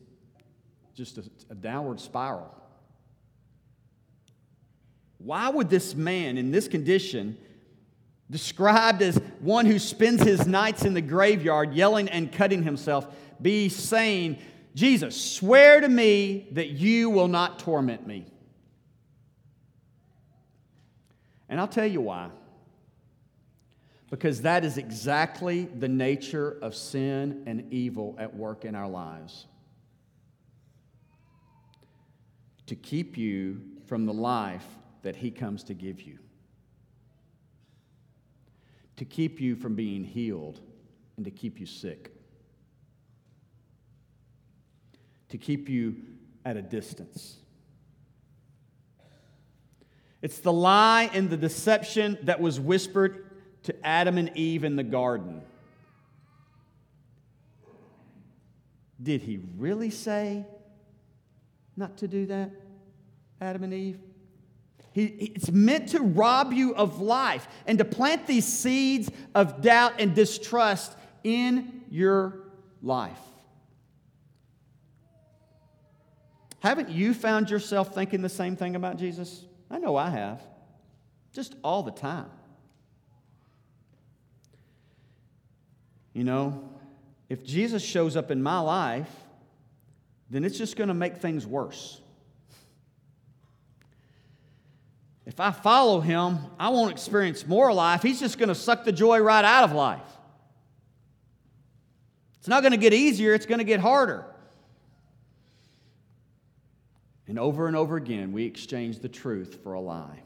just 0.93 1.17
a, 1.17 1.23
a 1.49 1.55
downward 1.55 1.99
spiral. 1.99 2.55
Why 5.17 5.49
would 5.49 5.71
this 5.71 5.95
man 5.95 6.37
in 6.37 6.51
this 6.51 6.67
condition, 6.67 7.39
described 8.29 9.01
as 9.01 9.19
one 9.39 9.65
who 9.65 9.79
spends 9.79 10.21
his 10.21 10.45
nights 10.45 10.85
in 10.85 10.93
the 10.93 11.01
graveyard 11.01 11.73
yelling 11.73 12.07
and 12.07 12.31
cutting 12.31 12.61
himself, 12.61 13.07
be 13.41 13.69
saying, 13.69 14.37
Jesus, 14.75 15.19
swear 15.19 15.81
to 15.81 15.89
me 15.89 16.49
that 16.51 16.67
you 16.67 17.09
will 17.09 17.29
not 17.29 17.57
torment 17.57 18.05
me? 18.05 18.27
And 21.49 21.59
I'll 21.59 21.67
tell 21.67 21.87
you 21.87 22.01
why. 22.01 22.29
Because 24.09 24.41
that 24.41 24.65
is 24.65 24.77
exactly 24.77 25.65
the 25.65 25.87
nature 25.87 26.57
of 26.61 26.73
sin 26.73 27.43
and 27.45 27.71
evil 27.71 28.15
at 28.17 28.35
work 28.35 28.65
in 28.65 28.73
our 28.73 28.87
lives. 28.87 29.45
To 32.67 32.75
keep 32.75 33.17
you 33.17 33.61
from 33.85 34.05
the 34.05 34.13
life 34.13 34.65
that 35.03 35.15
He 35.15 35.29
comes 35.31 35.63
to 35.65 35.73
give 35.73 36.01
you, 36.01 36.17
to 38.97 39.05
keep 39.05 39.39
you 39.39 39.55
from 39.55 39.75
being 39.75 40.03
healed 40.03 40.59
and 41.15 41.25
to 41.25 41.31
keep 41.31 41.59
you 41.59 41.65
sick, 41.65 42.11
to 45.29 45.37
keep 45.37 45.69
you 45.69 45.95
at 46.45 46.57
a 46.57 46.61
distance. 46.61 47.37
It's 50.21 50.39
the 50.39 50.51
lie 50.51 51.09
and 51.13 51.29
the 51.29 51.37
deception 51.37 52.17
that 52.23 52.41
was 52.41 52.59
whispered 52.59 53.28
to 53.63 53.85
Adam 53.85 54.17
and 54.17 54.35
Eve 54.35 54.63
in 54.63 54.75
the 54.75 54.83
garden. 54.83 55.41
Did 59.01 59.21
he 59.21 59.39
really 59.57 59.89
say 59.89 60.45
not 61.77 61.97
to 61.97 62.07
do 62.07 62.25
that, 62.27 62.51
Adam 63.39 63.63
and 63.63 63.73
Eve? 63.73 63.99
He, 64.91 65.05
it's 65.05 65.51
meant 65.51 65.89
to 65.89 65.99
rob 65.99 66.51
you 66.51 66.75
of 66.75 66.99
life 66.99 67.47
and 67.65 67.77
to 67.77 67.85
plant 67.85 68.27
these 68.27 68.45
seeds 68.45 69.09
of 69.35 69.61
doubt 69.61 69.93
and 69.99 70.13
distrust 70.13 70.97
in 71.23 71.83
your 71.89 72.39
life. 72.81 73.19
Haven't 76.59 76.89
you 76.89 77.13
found 77.13 77.49
yourself 77.49 77.93
thinking 77.93 78.21
the 78.21 78.29
same 78.29 78.55
thing 78.55 78.75
about 78.75 78.97
Jesus? 78.97 79.45
I 79.71 79.77
know 79.77 79.95
I 79.95 80.09
have, 80.09 80.41
just 81.31 81.55
all 81.63 81.83
the 81.83 81.91
time. 81.91 82.29
You 86.19 86.25
know, 86.25 86.69
if 87.29 87.45
Jesus 87.45 87.81
shows 87.81 88.17
up 88.17 88.29
in 88.29 88.43
my 88.43 88.59
life, 88.59 89.09
then 90.29 90.43
it's 90.43 90.57
just 90.57 90.75
going 90.75 90.89
to 90.89 90.93
make 90.93 91.15
things 91.15 91.47
worse. 91.47 92.01
If 95.25 95.39
I 95.39 95.51
follow 95.51 96.01
him, 96.01 96.39
I 96.59 96.67
won't 96.67 96.91
experience 96.91 97.47
more 97.47 97.73
life. 97.73 98.01
He's 98.01 98.19
just 98.19 98.37
going 98.37 98.49
to 98.49 98.55
suck 98.55 98.83
the 98.83 98.91
joy 98.91 99.19
right 99.19 99.45
out 99.45 99.63
of 99.63 99.71
life. 99.71 100.01
It's 102.39 102.49
not 102.49 102.63
going 102.63 102.73
to 102.73 102.77
get 102.77 102.93
easier, 102.93 103.33
it's 103.33 103.45
going 103.45 103.59
to 103.59 103.63
get 103.63 103.79
harder. 103.79 104.25
And 107.27 107.39
over 107.39 107.65
and 107.67 107.77
over 107.77 107.95
again, 107.95 108.33
we 108.33 108.43
exchange 108.43 108.99
the 108.99 109.07
truth 109.07 109.59
for 109.63 109.71
a 109.71 109.79
lie. 109.79 110.19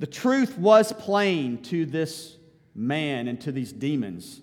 The 0.00 0.08
truth 0.08 0.58
was 0.58 0.92
plain 0.92 1.62
to 1.66 1.86
this 1.86 2.36
man 2.76 3.26
and 3.26 3.40
to 3.40 3.50
these 3.50 3.72
demons. 3.72 4.40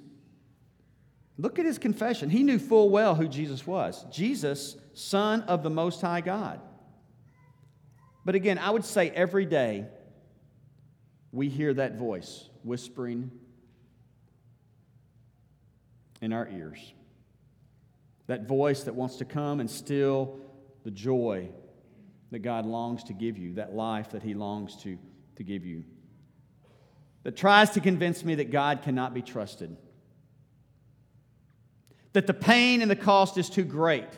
Look 1.38 1.60
at 1.60 1.66
his 1.66 1.78
confession. 1.78 2.30
He 2.30 2.44
knew 2.44 2.60
full 2.60 2.90
well 2.90 3.16
who 3.16 3.28
Jesus 3.28 3.66
was 3.66 4.06
Jesus, 4.12 4.76
Son 4.94 5.42
of 5.44 5.64
the 5.64 5.70
Most 5.70 6.02
High 6.02 6.22
God. 6.22 6.60
But 8.26 8.36
again, 8.36 8.58
I 8.58 8.70
would 8.70 8.86
say 8.86 9.10
every 9.10 9.46
day 9.46 9.86
we 11.32 11.50
hear 11.50 11.74
that 11.74 11.98
voice 11.98 12.50
whispering 12.64 13.32
in 16.22 16.32
our 16.32 16.48
ears. 16.48 16.94
That 18.28 18.48
voice 18.48 18.84
that 18.84 18.96
wants 18.96 19.18
to 19.18 19.26
come 19.26 19.60
and 19.60 19.70
steal 19.70 20.40
the 20.84 20.92
joy 20.92 21.50
that 22.32 22.40
God 22.40 22.66
longs 22.66 23.04
to 23.06 23.14
give 23.14 23.38
you, 23.38 23.56
that 23.56 23.76
life 23.76 24.12
that 24.12 24.24
He 24.24 24.34
longs 24.34 24.78
to, 24.84 24.98
to 25.36 25.44
give 25.44 25.66
you 25.66 25.84
that 27.24 27.38
tries 27.38 27.72
to 27.72 27.80
convince 27.80 28.24
me 28.24 28.36
that 28.36 28.52
God 28.52 28.82
cannot 28.82 29.14
be 29.14 29.22
trusted, 29.22 29.76
that 32.12 32.28
the 32.28 32.34
pain 32.34 32.82
and 32.82 32.92
the 32.92 32.96
cost 32.96 33.38
is 33.38 33.50
too 33.50 33.64
great 33.64 34.10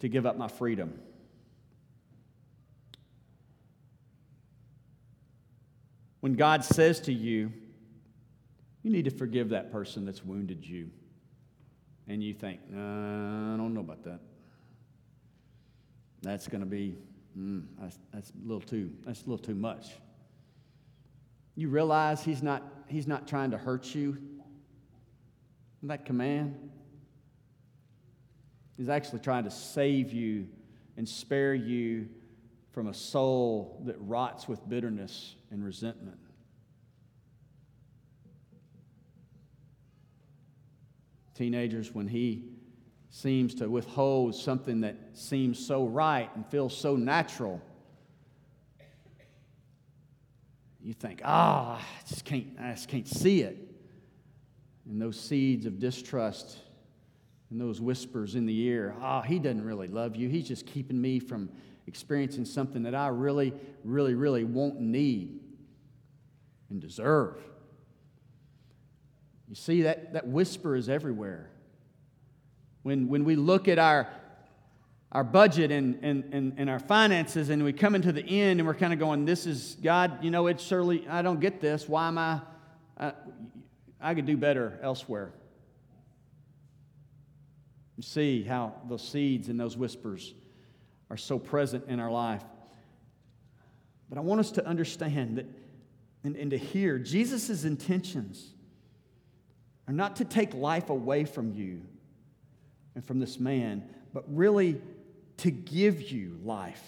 to 0.00 0.08
give 0.08 0.26
up 0.26 0.36
my 0.36 0.48
freedom. 0.48 1.00
When 6.20 6.34
God 6.34 6.64
says 6.64 7.00
to 7.02 7.12
you, 7.12 7.52
you 8.82 8.90
need 8.90 9.04
to 9.04 9.10
forgive 9.10 9.50
that 9.50 9.70
person 9.70 10.04
that's 10.04 10.24
wounded 10.24 10.66
you, 10.66 10.90
and 12.08 12.22
you 12.22 12.34
think, 12.34 12.60
I 12.70 13.56
don't 13.56 13.72
know 13.72 13.80
about 13.80 14.02
that. 14.04 14.20
That's 16.22 16.48
going 16.48 16.60
to 16.60 16.66
be, 16.66 16.96
mm, 17.38 17.64
that's, 17.78 17.98
that's, 18.12 18.30
a 18.30 18.48
little 18.48 18.60
too, 18.60 18.90
that's 19.06 19.22
a 19.22 19.24
little 19.24 19.44
too 19.44 19.54
much. 19.54 19.90
You 21.58 21.68
realize 21.70 22.22
he's 22.22 22.40
not, 22.40 22.62
he's 22.86 23.08
not 23.08 23.26
trying 23.26 23.50
to 23.50 23.58
hurt 23.58 23.92
you? 23.92 24.16
That 25.82 26.06
command? 26.06 26.70
He's 28.76 28.88
actually 28.88 29.18
trying 29.18 29.42
to 29.42 29.50
save 29.50 30.12
you 30.12 30.46
and 30.96 31.08
spare 31.08 31.54
you 31.54 32.10
from 32.70 32.86
a 32.86 32.94
soul 32.94 33.82
that 33.86 33.96
rots 33.98 34.46
with 34.46 34.68
bitterness 34.68 35.34
and 35.50 35.64
resentment. 35.64 36.20
Teenagers, 41.34 41.92
when 41.92 42.06
he 42.06 42.44
seems 43.10 43.52
to 43.56 43.68
withhold 43.68 44.36
something 44.36 44.82
that 44.82 44.94
seems 45.14 45.58
so 45.58 45.86
right 45.86 46.30
and 46.36 46.46
feels 46.46 46.76
so 46.76 46.94
natural 46.94 47.60
you 50.82 50.94
think, 50.94 51.20
ah, 51.24 51.78
oh, 51.78 51.82
I 51.82 52.08
just 52.08 52.24
can't, 52.24 52.46
I 52.60 52.72
just 52.72 52.88
can't 52.88 53.08
see 53.08 53.42
it. 53.42 53.56
And 54.88 55.00
those 55.00 55.18
seeds 55.18 55.66
of 55.66 55.78
distrust 55.78 56.58
and 57.50 57.60
those 57.60 57.80
whispers 57.80 58.34
in 58.34 58.46
the 58.46 58.58
ear, 58.60 58.94
ah, 59.00 59.18
oh, 59.18 59.22
he 59.26 59.38
doesn't 59.38 59.64
really 59.64 59.88
love 59.88 60.16
you. 60.16 60.28
He's 60.28 60.46
just 60.46 60.66
keeping 60.66 61.00
me 61.00 61.18
from 61.18 61.50
experiencing 61.86 62.44
something 62.44 62.82
that 62.84 62.94
I 62.94 63.08
really, 63.08 63.52
really, 63.82 64.14
really 64.14 64.44
won't 64.44 64.80
need 64.80 65.40
and 66.70 66.80
deserve. 66.80 67.42
You 69.48 69.54
see, 69.54 69.82
that, 69.82 70.12
that 70.12 70.26
whisper 70.26 70.76
is 70.76 70.88
everywhere. 70.88 71.50
When, 72.82 73.08
when 73.08 73.24
we 73.24 73.36
look 73.36 73.66
at 73.66 73.78
our 73.78 74.08
our 75.12 75.24
budget 75.24 75.70
and, 75.70 75.98
and, 76.02 76.24
and, 76.32 76.54
and 76.58 76.70
our 76.70 76.78
finances, 76.78 77.48
and 77.48 77.64
we 77.64 77.72
come 77.72 77.94
into 77.94 78.12
the 78.12 78.22
end 78.22 78.60
and 78.60 78.66
we're 78.66 78.74
kind 78.74 78.92
of 78.92 78.98
going, 78.98 79.24
This 79.24 79.46
is 79.46 79.76
God, 79.82 80.22
you 80.22 80.30
know, 80.30 80.46
it's 80.46 80.62
surely, 80.62 81.06
I 81.08 81.22
don't 81.22 81.40
get 81.40 81.60
this. 81.60 81.88
Why 81.88 82.08
am 82.08 82.18
I? 82.18 82.40
I, 82.98 83.12
I 84.00 84.14
could 84.14 84.26
do 84.26 84.36
better 84.36 84.78
elsewhere. 84.82 85.32
You 87.96 88.02
see 88.02 88.42
how 88.44 88.74
those 88.88 89.06
seeds 89.06 89.48
and 89.48 89.58
those 89.58 89.76
whispers 89.76 90.34
are 91.10 91.16
so 91.16 91.38
present 91.38 91.86
in 91.88 91.98
our 91.98 92.10
life. 92.10 92.44
But 94.08 94.18
I 94.18 94.20
want 94.20 94.40
us 94.40 94.52
to 94.52 94.66
understand 94.66 95.38
that 95.38 95.46
and, 96.24 96.36
and 96.36 96.50
to 96.50 96.58
hear 96.58 96.98
Jesus' 96.98 97.64
intentions 97.64 98.52
are 99.86 99.94
not 99.94 100.16
to 100.16 100.24
take 100.24 100.52
life 100.54 100.90
away 100.90 101.24
from 101.24 101.52
you 101.52 101.82
and 102.94 103.04
from 103.04 103.18
this 103.18 103.38
man, 103.38 103.82
but 104.12 104.24
really 104.28 104.80
to 105.38 105.50
give 105.50 106.10
you 106.10 106.38
life. 106.42 106.82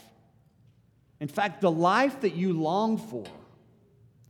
In 1.21 1.29
fact, 1.29 1.61
the 1.61 1.71
life 1.71 2.21
that 2.21 2.35
you 2.35 2.53
long 2.53 2.99
for, 2.99 3.25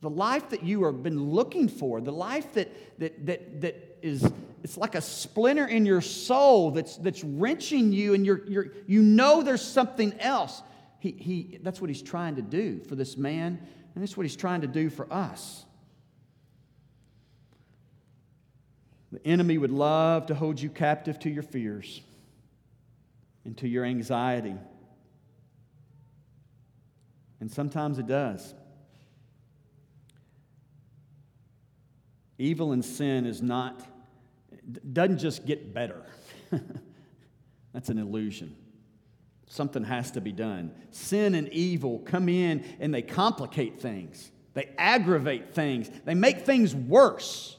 the 0.01 0.11
life 0.11 0.51
that 0.51 0.63
you 0.63 0.85
have 0.85 1.03
been 1.03 1.31
looking 1.31 1.69
for, 1.69 2.01
the 2.01 2.13
life 2.13 2.53
that, 2.55 2.99
that, 2.99 3.27
that, 3.27 3.61
that 3.61 3.99
is 4.03 4.25
it's 4.63 4.77
like 4.77 4.95
a 4.95 5.01
splinter 5.01 5.67
in 5.67 5.87
your 5.87 6.03
soul 6.03 6.71
that's, 6.71 6.97
that's 6.99 7.25
wrenching 7.25 7.93
you, 7.93 8.15
and 8.15 8.27
you're, 8.27 8.47
you're, 8.47 8.73
you 8.87 9.01
know 9.01 9.43
there's 9.43 9.63
something 9.63 10.13
else. 10.21 10.63
He, 10.99 11.13
he, 11.13 11.59
that's 11.63 11.81
what 11.81 11.89
he's 11.89 12.03
trying 12.03 12.37
to 12.37 12.43
do 12.43 12.81
for 12.81 12.95
this 12.95 13.17
man, 13.17 13.59
and 13.95 14.03
that's 14.03 14.17
what 14.17 14.25
he's 14.25 14.37
trying 14.37 14.61
to 14.61 14.67
do 14.67 14.91
for 14.91 15.11
us. 15.11 15.65
The 19.13 19.27
enemy 19.27 19.57
would 19.57 19.73
love 19.73 20.27
to 20.27 20.35
hold 20.35 20.61
you 20.61 20.69
captive 20.69 21.19
to 21.21 21.31
your 21.31 21.43
fears 21.43 22.03
and 23.45 23.57
to 23.59 23.69
your 23.69 23.85
anxiety. 23.85 24.55
And 27.41 27.51
sometimes 27.51 27.99
it 27.99 28.07
does. 28.07 28.55
Evil 32.39 32.73
and 32.73 32.85
sin 32.85 33.27
is 33.27 33.43
not, 33.43 33.81
doesn't 34.93 35.19
just 35.19 35.47
get 35.47 35.75
better. 35.75 36.05
That's 37.73 37.89
an 37.89 37.99
illusion. 37.99 38.57
Something 39.47 39.85
has 39.85 40.11
to 40.13 40.21
be 40.21 40.33
done. 40.33 40.73
Sin 40.91 41.35
and 41.35 41.49
evil 41.49 41.99
come 42.01 42.29
in 42.29 42.65
and 42.79 42.95
they 42.95 43.03
complicate 43.03 43.81
things, 43.81 44.31
they 44.55 44.71
aggravate 44.79 45.55
things, 45.55 45.91
they 46.05 46.15
make 46.15 46.47
things 46.47 46.75
worse. 46.75 47.57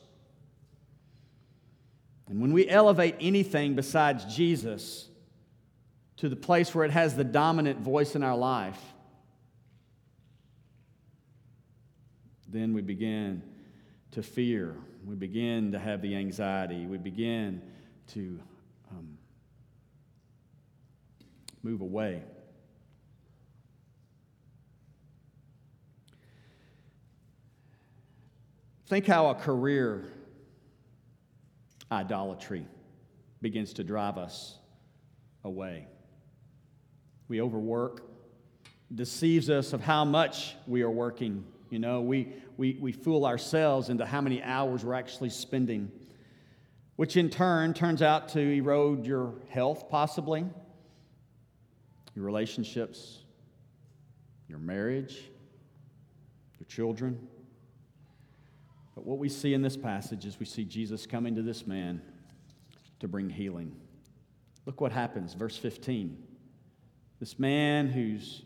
And 2.28 2.39
when 2.39 2.54
we 2.54 2.67
elevate 2.70 3.15
anything 3.20 3.76
besides 3.76 4.24
Jesus 4.34 5.11
to 6.22 6.30
the 6.30 6.36
place 6.36 6.76
where 6.76 6.86
it 6.86 6.92
has 6.92 7.16
the 7.16 7.24
dominant 7.24 7.80
voice 7.80 8.16
in 8.16 8.22
our 8.22 8.38
life, 8.38 8.80
then 12.48 12.76
we 12.76 12.84
begin 12.84 13.42
to 14.12 14.22
fear. 14.22 14.76
We 15.04 15.16
begin 15.16 15.72
to 15.72 15.80
have 15.80 16.04
the 16.04 16.16
anxiety. 16.16 16.86
We 16.86 17.00
begin 17.00 17.64
to 18.10 18.40
um, 18.92 19.18
move 21.64 21.82
away. 21.82 22.22
Think 28.86 29.08
how 29.08 29.32
a 29.32 29.34
career 29.34 30.14
idolatry 31.92 32.68
begins 33.42 33.74
to 33.74 33.84
drive 33.84 34.20
us 34.20 34.60
away. 35.44 35.88
We 37.32 37.39
overwork, 37.39 38.02
deceives 38.94 39.50
us 39.50 39.72
of 39.72 39.80
how 39.80 40.04
much 40.04 40.54
we 40.67 40.82
are 40.82 40.91
working. 40.91 41.46
You 41.70 41.80
know, 41.80 42.02
we, 42.02 42.34
we, 42.58 42.78
we 42.82 42.91
fool 42.91 43.26
ourselves 43.26 43.88
into 43.88 44.06
how 44.06 44.20
many 44.20 44.44
hours 44.44 44.84
we're 44.84 44.96
actually 44.96 45.30
spending, 45.30 45.89
which 46.98 47.15
in 47.15 47.30
turn 47.30 47.74
turns 47.74 48.02
out 48.02 48.28
to 48.34 48.41
erode 48.41 49.06
your 49.06 49.36
health, 49.48 49.88
possibly, 49.88 50.44
your 52.15 52.26
relationships, 52.26 53.20
your 54.50 54.60
marriage, 54.60 55.22
your 56.60 56.67
children. 56.67 57.17
But 58.94 59.06
what 59.06 59.20
we 59.20 59.30
see 59.30 59.54
in 59.54 59.62
this 59.62 59.78
passage 59.78 60.26
is 60.26 60.38
we 60.38 60.46
see 60.46 60.65
Jesus 60.65 61.06
coming 61.06 61.36
to 61.36 61.41
this 61.41 61.65
man 61.65 62.02
to 63.00 63.08
bring 63.08 63.30
healing. 63.30 63.74
Look 64.65 64.82
what 64.82 64.91
happens, 64.91 65.34
verse 65.34 65.56
15. 65.56 66.28
This 67.22 67.38
man 67.38 67.88
who's 67.88 68.42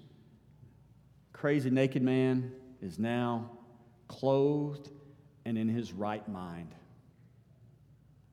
crazy 1.32 1.70
naked 1.70 2.04
man 2.04 2.52
is 2.82 3.00
now 3.00 3.50
clothed 4.10 4.92
and 5.46 5.58
in 5.58 5.70
his 5.70 5.94
right 5.94 6.28
mind. 6.28 6.76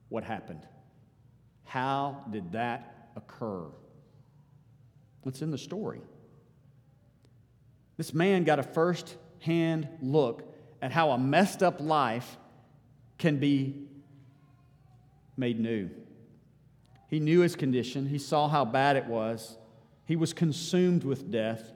What 0.08 0.24
happened? 0.24 0.66
How 1.62 2.24
did 2.28 2.50
that 2.52 3.10
occur? 3.14 3.66
What's 5.22 5.42
in 5.42 5.52
the 5.52 5.58
story? 5.58 6.00
This 7.96 8.12
man 8.12 8.42
got 8.42 8.58
a 8.58 8.64
first 8.64 9.16
hand 9.38 9.86
look 10.00 10.52
at 10.82 10.90
how 10.90 11.12
a 11.12 11.18
messed 11.18 11.62
up 11.62 11.80
life 11.80 12.36
can 13.16 13.36
be 13.36 13.86
made 15.36 15.60
new. 15.60 15.88
He 17.06 17.20
knew 17.20 17.42
his 17.42 17.54
condition, 17.54 18.08
he 18.08 18.18
saw 18.18 18.48
how 18.48 18.64
bad 18.64 18.96
it 18.96 19.06
was, 19.06 19.56
he 20.04 20.16
was 20.16 20.32
consumed 20.32 21.04
with 21.04 21.30
death. 21.30 21.72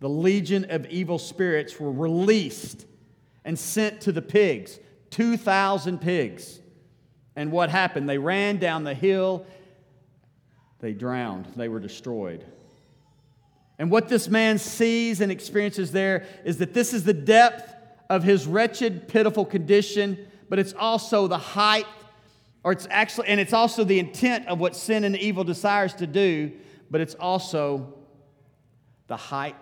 The 0.00 0.08
legion 0.08 0.66
of 0.70 0.86
evil 0.86 1.18
spirits 1.18 1.78
were 1.78 1.92
released 1.92 2.86
and 3.44 3.58
sent 3.58 4.00
to 4.02 4.12
the 4.12 4.22
pigs 4.22 4.78
2,000 5.10 6.00
pigs. 6.00 6.60
And 7.36 7.52
what 7.52 7.70
happened? 7.70 8.08
They 8.08 8.18
ran 8.18 8.58
down 8.58 8.84
the 8.84 8.94
hill, 8.94 9.46
they 10.80 10.92
drowned, 10.92 11.46
they 11.56 11.68
were 11.68 11.80
destroyed. 11.80 12.44
And 13.78 13.90
what 13.90 14.08
this 14.08 14.28
man 14.28 14.58
sees 14.58 15.20
and 15.20 15.32
experiences 15.32 15.92
there 15.92 16.26
is 16.44 16.58
that 16.58 16.74
this 16.74 16.92
is 16.92 17.04
the 17.04 17.14
depth 17.14 17.74
of 18.10 18.22
his 18.22 18.46
wretched, 18.46 19.08
pitiful 19.08 19.44
condition, 19.44 20.18
but 20.48 20.58
it's 20.58 20.74
also 20.74 21.26
the 21.26 21.38
height, 21.38 21.86
or 22.64 22.72
it's 22.72 22.86
actually, 22.90 23.28
and 23.28 23.40
it's 23.40 23.52
also 23.52 23.84
the 23.84 23.98
intent 23.98 24.46
of 24.48 24.60
what 24.60 24.76
sin 24.76 25.04
and 25.04 25.16
evil 25.16 25.44
desires 25.44 25.94
to 25.94 26.06
do, 26.06 26.52
but 26.92 27.00
it's 27.00 27.14
also 27.14 27.94
the 29.08 29.16
height 29.16 29.56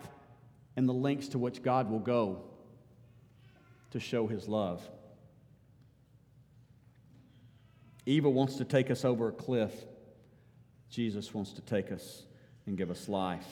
and 0.76 0.88
the 0.88 0.92
lengths 0.92 1.28
to 1.28 1.38
which 1.38 1.62
God 1.62 1.88
will 1.88 2.00
go 2.00 2.42
to 3.92 4.00
show 4.00 4.26
his 4.26 4.48
love. 4.48 4.82
Evil 8.04 8.32
wants 8.32 8.56
to 8.56 8.64
take 8.64 8.90
us 8.90 9.04
over 9.04 9.28
a 9.28 9.32
cliff. 9.32 9.72
Jesus 10.90 11.32
wants 11.32 11.52
to 11.52 11.60
take 11.60 11.92
us 11.92 12.24
and 12.66 12.76
give 12.76 12.90
us 12.90 13.08
life. 13.08 13.46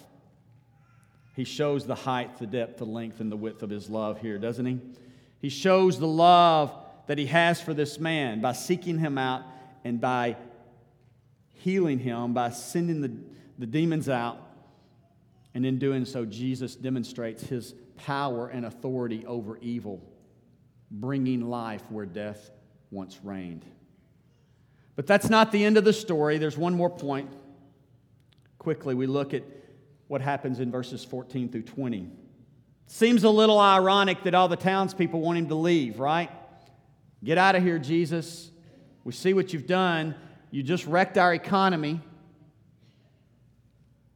He 1.36 1.44
shows 1.44 1.86
the 1.86 1.94
height, 1.94 2.38
the 2.38 2.48
depth, 2.48 2.78
the 2.78 2.84
length, 2.84 3.20
and 3.20 3.30
the 3.30 3.36
width 3.36 3.62
of 3.62 3.70
his 3.70 3.88
love 3.88 4.20
here, 4.20 4.38
doesn't 4.38 4.66
he? 4.66 4.80
He 5.40 5.50
shows 5.50 6.00
the 6.00 6.08
love 6.08 6.74
that 7.06 7.16
he 7.16 7.26
has 7.26 7.60
for 7.60 7.74
this 7.74 8.00
man 8.00 8.40
by 8.40 8.54
seeking 8.54 8.98
him 8.98 9.18
out 9.18 9.42
and 9.84 10.00
by 10.00 10.36
healing 11.52 12.00
him, 12.00 12.34
by 12.34 12.50
sending 12.50 13.00
the, 13.02 13.12
the 13.58 13.66
demons 13.66 14.08
out. 14.08 14.40
And 15.54 15.66
in 15.66 15.78
doing 15.78 16.04
so, 16.04 16.24
Jesus 16.24 16.76
demonstrates 16.76 17.42
his 17.42 17.74
power 17.96 18.48
and 18.48 18.64
authority 18.64 19.26
over 19.26 19.58
evil, 19.58 20.00
bringing 20.90 21.48
life 21.48 21.82
where 21.90 22.06
death 22.06 22.50
once 22.90 23.18
reigned. 23.22 23.64
But 24.94 25.06
that's 25.06 25.28
not 25.28 25.52
the 25.52 25.64
end 25.64 25.76
of 25.76 25.84
the 25.84 25.92
story. 25.92 26.38
There's 26.38 26.58
one 26.58 26.74
more 26.74 26.90
point. 26.90 27.30
Quickly, 28.58 28.94
we 28.94 29.06
look 29.06 29.34
at 29.34 29.42
what 30.08 30.20
happens 30.20 30.60
in 30.60 30.70
verses 30.70 31.04
14 31.04 31.48
through 31.50 31.62
20. 31.62 32.08
Seems 32.86 33.24
a 33.24 33.30
little 33.30 33.58
ironic 33.58 34.22
that 34.24 34.34
all 34.34 34.48
the 34.48 34.56
townspeople 34.56 35.20
want 35.20 35.38
him 35.38 35.48
to 35.48 35.54
leave, 35.54 36.00
right? 36.00 36.30
Get 37.22 37.36
out 37.36 37.54
of 37.54 37.62
here, 37.62 37.78
Jesus. 37.78 38.50
We 39.04 39.12
see 39.12 39.34
what 39.34 39.52
you've 39.52 39.66
done. 39.66 40.14
You 40.50 40.62
just 40.62 40.86
wrecked 40.86 41.18
our 41.18 41.34
economy. 41.34 42.00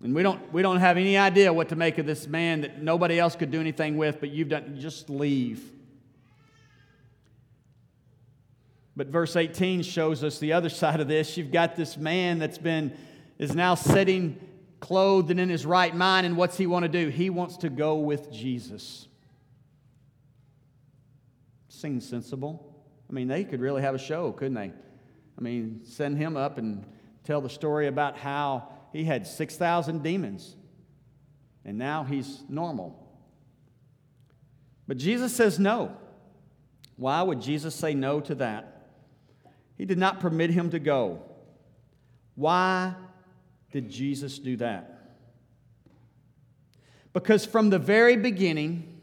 And 0.02 0.14
we 0.14 0.22
don't, 0.22 0.52
we 0.52 0.62
don't 0.62 0.80
have 0.80 0.96
any 0.96 1.16
idea 1.16 1.52
what 1.52 1.68
to 1.68 1.76
make 1.76 1.98
of 1.98 2.06
this 2.06 2.26
man 2.26 2.62
that 2.62 2.82
nobody 2.82 3.20
else 3.20 3.36
could 3.36 3.52
do 3.52 3.60
anything 3.60 3.96
with, 3.96 4.18
but 4.18 4.30
you've 4.30 4.48
done, 4.48 4.76
just 4.78 5.08
leave. 5.08 5.62
But 8.96 9.06
verse 9.06 9.36
18 9.36 9.82
shows 9.82 10.24
us 10.24 10.38
the 10.38 10.52
other 10.52 10.68
side 10.70 11.00
of 11.00 11.06
this. 11.06 11.36
You've 11.36 11.52
got 11.52 11.76
this 11.76 11.96
man 11.96 12.40
that's 12.40 12.58
been, 12.58 12.96
is 13.38 13.54
now 13.54 13.76
sitting 13.76 14.38
clothed 14.80 15.30
and 15.30 15.38
in 15.38 15.48
his 15.48 15.64
right 15.64 15.94
mind. 15.94 16.26
And 16.26 16.36
what's 16.36 16.56
he 16.56 16.66
want 16.66 16.82
to 16.82 16.88
do? 16.88 17.08
He 17.08 17.30
wants 17.30 17.56
to 17.58 17.70
go 17.70 17.96
with 17.96 18.32
Jesus. 18.32 19.06
Seems 21.68 22.08
sensible. 22.08 22.76
I 23.08 23.12
mean, 23.12 23.28
they 23.28 23.44
could 23.44 23.60
really 23.60 23.82
have 23.82 23.94
a 23.94 23.98
show, 23.98 24.32
couldn't 24.32 24.54
they? 24.54 24.72
I 25.38 25.40
mean, 25.40 25.80
send 25.84 26.18
him 26.18 26.36
up 26.36 26.58
and 26.58 26.84
tell 27.24 27.40
the 27.40 27.48
story 27.48 27.86
about 27.86 28.18
how 28.18 28.68
he 28.92 29.04
had 29.04 29.26
6,000 29.26 30.02
demons 30.02 30.56
and 31.64 31.78
now 31.78 32.04
he's 32.04 32.42
normal. 32.48 32.98
But 34.86 34.96
Jesus 34.96 35.34
says 35.34 35.58
no. 35.58 35.96
Why 36.96 37.22
would 37.22 37.40
Jesus 37.40 37.74
say 37.74 37.94
no 37.94 38.20
to 38.20 38.34
that? 38.36 38.90
He 39.76 39.84
did 39.84 39.98
not 39.98 40.20
permit 40.20 40.50
him 40.50 40.70
to 40.70 40.78
go. 40.78 41.22
Why 42.34 42.94
did 43.70 43.90
Jesus 43.90 44.38
do 44.38 44.56
that? 44.58 44.88
Because 47.12 47.44
from 47.44 47.70
the 47.70 47.78
very 47.78 48.16
beginning, 48.16 49.00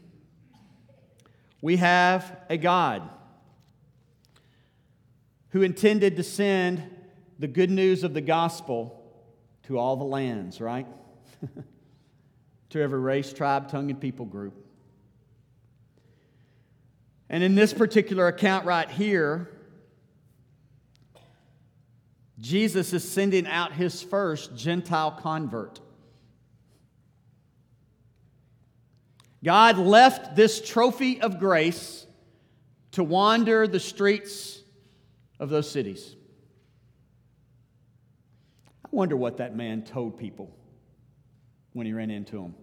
we 1.60 1.76
have 1.76 2.40
a 2.48 2.56
God 2.56 3.08
who 5.50 5.62
intended 5.62 6.16
to 6.16 6.22
send 6.22 6.82
the 7.38 7.48
good 7.48 7.70
news 7.70 8.04
of 8.04 8.14
the 8.14 8.20
gospel 8.20 8.99
to 9.70 9.78
all 9.78 9.94
the 9.94 10.04
lands, 10.04 10.60
right? 10.60 10.88
to 12.70 12.82
every 12.82 12.98
race, 12.98 13.32
tribe, 13.32 13.68
tongue, 13.68 13.88
and 13.88 14.00
people 14.00 14.26
group. 14.26 14.66
And 17.28 17.44
in 17.44 17.54
this 17.54 17.72
particular 17.72 18.26
account 18.26 18.66
right 18.66 18.90
here, 18.90 19.48
Jesus 22.40 22.92
is 22.92 23.08
sending 23.08 23.46
out 23.46 23.72
his 23.72 24.02
first 24.02 24.56
Gentile 24.56 25.12
convert. 25.12 25.78
God 29.44 29.78
left 29.78 30.34
this 30.34 30.60
trophy 30.60 31.20
of 31.20 31.38
grace 31.38 32.08
to 32.90 33.04
wander 33.04 33.68
the 33.68 33.78
streets 33.78 34.64
of 35.38 35.48
those 35.48 35.70
cities. 35.70 36.16
Wonder 38.90 39.16
what 39.16 39.36
that 39.36 39.56
man 39.56 39.82
told 39.82 40.18
people 40.18 40.54
when 41.72 41.86
he 41.86 41.92
ran 41.92 42.10
into 42.10 42.36
them. 42.36 42.54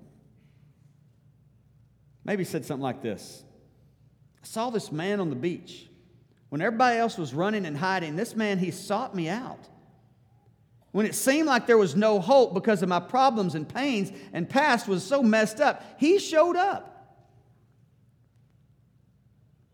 Maybe 2.25 2.43
he 2.43 2.49
said 2.49 2.65
something 2.65 2.83
like 2.83 3.01
this 3.01 3.43
I 4.41 4.45
saw 4.45 4.69
this 4.69 4.91
man 4.91 5.19
on 5.19 5.29
the 5.29 5.35
beach. 5.35 5.87
When 6.49 6.61
everybody 6.61 6.97
else 6.97 7.17
was 7.17 7.33
running 7.33 7.65
and 7.65 7.77
hiding, 7.77 8.15
this 8.15 8.35
man, 8.35 8.57
he 8.57 8.71
sought 8.71 9.13
me 9.13 9.27
out. 9.27 9.67
When 10.91 11.05
it 11.05 11.13
seemed 11.13 11.47
like 11.47 11.67
there 11.67 11.77
was 11.77 11.95
no 11.95 12.19
hope 12.19 12.53
because 12.53 12.81
of 12.81 12.89
my 12.89 13.01
problems 13.01 13.53
and 13.53 13.67
pains 13.67 14.11
and 14.31 14.49
past 14.49 14.87
was 14.87 15.03
so 15.03 15.21
messed 15.21 15.59
up, 15.59 15.83
he 15.99 16.19
showed 16.19 16.55
up. 16.55 16.93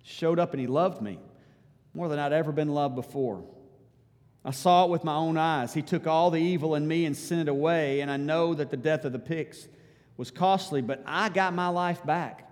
Showed 0.03 0.39
up 0.39 0.51
and 0.53 0.59
he 0.59 0.67
loved 0.67 1.01
me 1.01 1.19
more 1.93 2.09
than 2.09 2.17
I'd 2.17 2.33
ever 2.33 2.51
been 2.51 2.69
loved 2.69 2.95
before. 2.95 3.45
I 4.45 4.51
saw 4.51 4.85
it 4.85 4.89
with 4.89 5.03
my 5.03 5.15
own 5.15 5.37
eyes. 5.37 5.73
He 5.73 5.81
took 5.81 6.05
all 6.05 6.29
the 6.29 6.39
evil 6.39 6.75
in 6.75 6.87
me 6.87 7.05
and 7.05 7.15
sent 7.15 7.41
it 7.41 7.47
away, 7.47 8.01
and 8.01 8.11
I 8.11 8.17
know 8.17 8.53
that 8.53 8.71
the 8.71 8.77
death 8.77 9.05
of 9.05 9.13
the 9.13 9.19
pigs 9.19 9.67
was 10.17 10.31
costly, 10.31 10.81
but 10.81 11.01
I 11.05 11.29
got 11.29 11.53
my 11.53 11.69
life 11.69 12.05
back. 12.05 12.49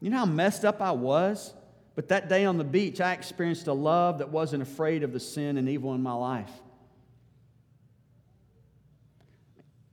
You 0.00 0.10
know 0.10 0.18
how 0.18 0.26
messed 0.26 0.64
up 0.64 0.80
I 0.80 0.92
was? 0.92 1.54
But 1.94 2.08
that 2.08 2.28
day 2.28 2.44
on 2.44 2.58
the 2.58 2.64
beach, 2.64 3.00
I 3.00 3.12
experienced 3.12 3.66
a 3.68 3.72
love 3.72 4.18
that 4.18 4.30
wasn't 4.30 4.62
afraid 4.62 5.02
of 5.02 5.12
the 5.12 5.20
sin 5.20 5.56
and 5.56 5.68
evil 5.68 5.94
in 5.94 6.02
my 6.02 6.14
life. 6.14 6.50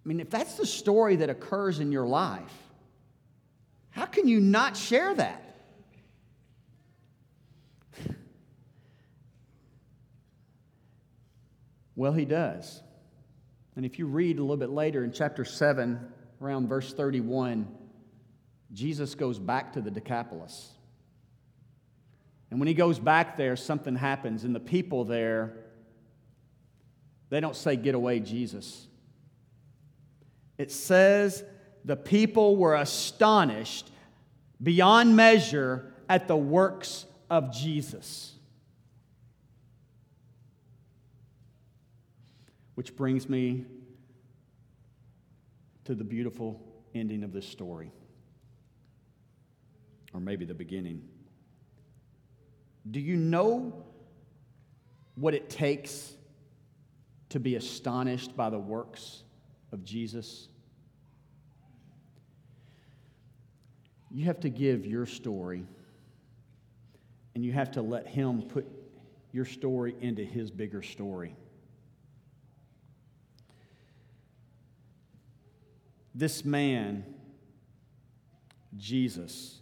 I 0.03 0.07
mean, 0.07 0.19
if 0.19 0.29
that's 0.29 0.55
the 0.55 0.65
story 0.65 1.17
that 1.17 1.29
occurs 1.29 1.79
in 1.79 1.91
your 1.91 2.07
life, 2.07 2.51
how 3.91 4.05
can 4.05 4.27
you 4.27 4.39
not 4.39 4.75
share 4.75 5.13
that? 5.13 5.50
Well, 12.01 12.13
he 12.13 12.25
does. 12.25 12.81
And 13.75 13.85
if 13.85 13.99
you 13.99 14.07
read 14.07 14.39
a 14.39 14.41
little 14.41 14.57
bit 14.57 14.71
later 14.71 15.03
in 15.03 15.11
chapter 15.11 15.45
7, 15.45 15.99
around 16.41 16.67
verse 16.67 16.91
31, 16.91 17.67
Jesus 18.73 19.13
goes 19.13 19.37
back 19.37 19.73
to 19.73 19.81
the 19.81 19.91
Decapolis. 19.91 20.71
And 22.49 22.59
when 22.59 22.67
he 22.67 22.73
goes 22.73 22.97
back 22.97 23.37
there, 23.37 23.55
something 23.55 23.95
happens, 23.95 24.45
and 24.45 24.55
the 24.55 24.59
people 24.59 25.05
there, 25.05 25.53
they 27.29 27.39
don't 27.39 27.55
say, 27.55 27.75
Get 27.75 27.93
away, 27.93 28.19
Jesus. 28.19 28.87
It 30.57 30.71
says 30.71 31.43
the 31.85 31.95
people 31.95 32.57
were 32.57 32.73
astonished 32.73 33.91
beyond 34.59 35.15
measure 35.15 35.93
at 36.09 36.27
the 36.27 36.35
works 36.35 37.05
of 37.29 37.53
Jesus. 37.53 38.30
Which 42.81 42.95
brings 42.95 43.29
me 43.29 43.63
to 45.85 45.93
the 45.93 46.03
beautiful 46.03 46.59
ending 46.95 47.23
of 47.23 47.31
this 47.31 47.47
story, 47.47 47.91
or 50.15 50.19
maybe 50.19 50.45
the 50.45 50.55
beginning. 50.55 51.07
Do 52.89 52.99
you 52.99 53.17
know 53.17 53.85
what 55.13 55.35
it 55.35 55.47
takes 55.47 56.11
to 57.29 57.39
be 57.39 57.53
astonished 57.53 58.35
by 58.35 58.49
the 58.49 58.57
works 58.57 59.21
of 59.71 59.85
Jesus? 59.85 60.47
You 64.09 64.25
have 64.25 64.39
to 64.39 64.49
give 64.49 64.87
your 64.87 65.05
story, 65.05 65.67
and 67.35 67.45
you 67.45 67.51
have 67.51 67.69
to 67.73 67.83
let 67.83 68.07
Him 68.07 68.41
put 68.41 68.65
your 69.31 69.45
story 69.45 69.95
into 70.01 70.23
His 70.23 70.49
bigger 70.49 70.81
story. 70.81 71.35
This 76.13 76.43
man, 76.43 77.05
Jesus, 78.77 79.59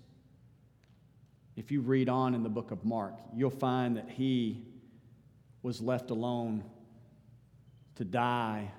if 1.56 1.72
you 1.72 1.82
read 1.82 2.10
on 2.10 2.34
in 2.34 2.41
the 2.41 2.50
book 2.50 2.72
of 2.72 2.84
Mark, 2.84 3.14
you'll 3.36 3.50
find 3.52 3.97
that 3.97 4.10
he 4.10 4.66
was 5.62 5.82
left 5.82 6.10
alone 6.10 6.64
to 7.95 8.06
die, 8.06 8.72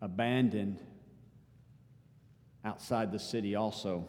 abandoned 0.00 0.78
outside 2.64 3.10
the 3.10 3.18
city 3.18 3.54
also. 3.54 4.06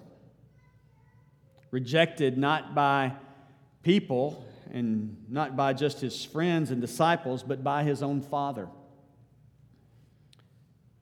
Rejected 1.72 2.38
not 2.38 2.76
by 2.76 3.14
people 3.84 4.46
and 4.72 5.18
not 5.30 5.56
by 5.56 5.74
just 5.74 6.00
his 6.00 6.24
friends 6.24 6.72
and 6.72 6.82
disciples, 6.82 7.42
but 7.42 7.64
by 7.64 7.84
his 7.84 8.04
own 8.04 8.22
father. 8.22 8.68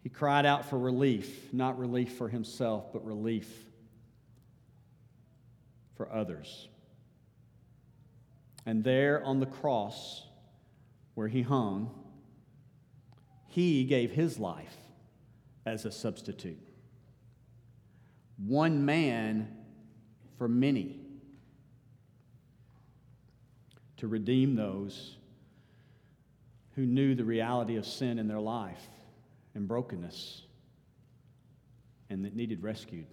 He 0.03 0.09
cried 0.09 0.45
out 0.45 0.65
for 0.65 0.77
relief, 0.77 1.53
not 1.53 1.79
relief 1.79 2.17
for 2.17 2.27
himself, 2.27 2.91
but 2.91 3.05
relief 3.05 3.49
for 5.95 6.11
others. 6.11 6.67
And 8.65 8.83
there 8.83 9.23
on 9.23 9.39
the 9.39 9.45
cross 9.45 10.25
where 11.13 11.29
he 11.29 11.41
hung, 11.41 11.89
he 13.47 13.85
gave 13.85 14.11
his 14.11 14.37
life 14.37 14.75
as 15.65 15.85
a 15.85 15.91
substitute. 15.91 16.59
One 18.37 18.85
man 18.85 19.55
for 20.37 20.49
many 20.49 20.99
to 23.97 24.07
redeem 24.09 24.55
those 24.55 25.15
who 26.75 26.85
knew 26.85 27.15
the 27.15 27.23
reality 27.23 27.77
of 27.77 27.85
sin 27.85 28.19
in 28.19 28.27
their 28.27 28.41
life 28.41 28.89
and 29.55 29.67
brokenness 29.67 30.43
and 32.09 32.25
that 32.25 32.35
needed 32.35 32.61
rescued. 32.61 33.07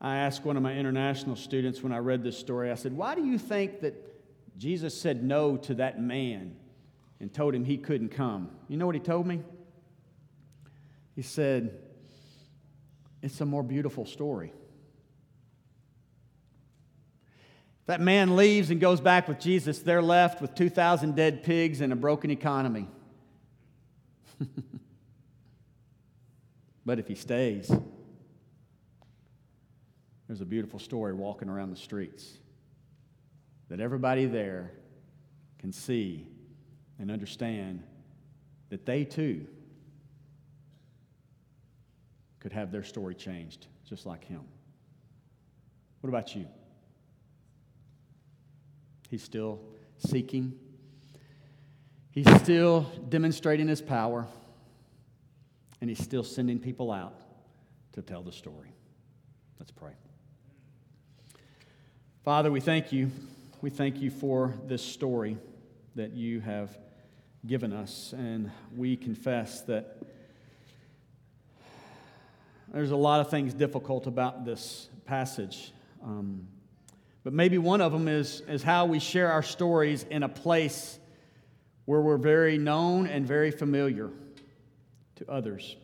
I 0.00 0.18
asked 0.18 0.44
one 0.44 0.56
of 0.56 0.62
my 0.62 0.74
international 0.74 1.36
students 1.36 1.82
when 1.82 1.92
I 1.92 1.98
read 1.98 2.22
this 2.22 2.38
story, 2.38 2.70
I 2.70 2.74
said, 2.74 2.92
Why 2.92 3.14
do 3.14 3.24
you 3.24 3.38
think 3.38 3.80
that 3.80 3.94
Jesus 4.58 4.98
said 4.98 5.24
no 5.24 5.56
to 5.58 5.74
that 5.74 6.00
man 6.00 6.54
and 7.18 7.32
told 7.32 7.54
him 7.54 7.64
he 7.64 7.78
couldn't 7.78 8.10
come? 8.10 8.50
You 8.68 8.76
know 8.76 8.86
what 8.86 8.94
he 8.94 9.00
told 9.00 9.26
me? 9.26 9.40
He 11.14 11.22
said, 11.22 11.78
It's 13.22 13.40
a 13.40 13.46
more 13.46 13.62
beautiful 13.62 14.04
story. 14.04 14.52
That 17.86 18.00
man 18.00 18.36
leaves 18.36 18.70
and 18.70 18.80
goes 18.80 19.00
back 19.00 19.28
with 19.28 19.38
Jesus. 19.38 19.78
They're 19.78 20.02
left 20.02 20.42
with 20.42 20.54
2,000 20.54 21.14
dead 21.14 21.44
pigs 21.44 21.80
and 21.80 21.92
a 21.92 21.96
broken 21.96 22.30
economy. 22.30 22.88
but 26.84 26.98
if 26.98 27.06
he 27.06 27.14
stays, 27.14 27.70
there's 30.26 30.40
a 30.40 30.46
beautiful 30.46 30.80
story 30.80 31.14
walking 31.14 31.48
around 31.48 31.70
the 31.70 31.76
streets 31.76 32.38
that 33.68 33.80
everybody 33.80 34.26
there 34.26 34.72
can 35.58 35.72
see 35.72 36.26
and 36.98 37.10
understand 37.10 37.82
that 38.68 38.84
they 38.84 39.04
too 39.04 39.46
could 42.40 42.52
have 42.52 42.72
their 42.72 42.84
story 42.84 43.14
changed 43.14 43.66
just 43.88 44.06
like 44.06 44.24
him. 44.24 44.42
What 46.00 46.08
about 46.08 46.34
you? 46.34 46.46
He's 49.10 49.22
still 49.22 49.60
seeking. 49.98 50.54
He's 52.10 52.30
still 52.40 52.82
demonstrating 53.08 53.68
his 53.68 53.80
power. 53.80 54.26
And 55.80 55.90
he's 55.90 56.02
still 56.02 56.24
sending 56.24 56.58
people 56.58 56.90
out 56.90 57.14
to 57.92 58.02
tell 58.02 58.22
the 58.22 58.32
story. 58.32 58.72
Let's 59.58 59.70
pray. 59.70 59.92
Father, 62.24 62.50
we 62.50 62.60
thank 62.60 62.92
you. 62.92 63.10
We 63.60 63.70
thank 63.70 64.00
you 64.00 64.10
for 64.10 64.54
this 64.66 64.82
story 64.82 65.38
that 65.94 66.12
you 66.12 66.40
have 66.40 66.76
given 67.46 67.72
us. 67.72 68.12
And 68.16 68.50
we 68.74 68.96
confess 68.96 69.62
that 69.62 69.98
there's 72.72 72.90
a 72.90 72.96
lot 72.96 73.20
of 73.20 73.30
things 73.30 73.54
difficult 73.54 74.06
about 74.06 74.44
this 74.44 74.88
passage. 75.04 75.72
Um, 76.02 76.48
but 77.26 77.32
maybe 77.32 77.58
one 77.58 77.80
of 77.80 77.90
them 77.90 78.06
is, 78.06 78.40
is 78.42 78.62
how 78.62 78.86
we 78.86 79.00
share 79.00 79.32
our 79.32 79.42
stories 79.42 80.04
in 80.04 80.22
a 80.22 80.28
place 80.28 80.96
where 81.84 82.00
we're 82.00 82.18
very 82.18 82.56
known 82.56 83.08
and 83.08 83.26
very 83.26 83.50
familiar 83.50 84.10
to 85.16 85.28
others. 85.28 85.74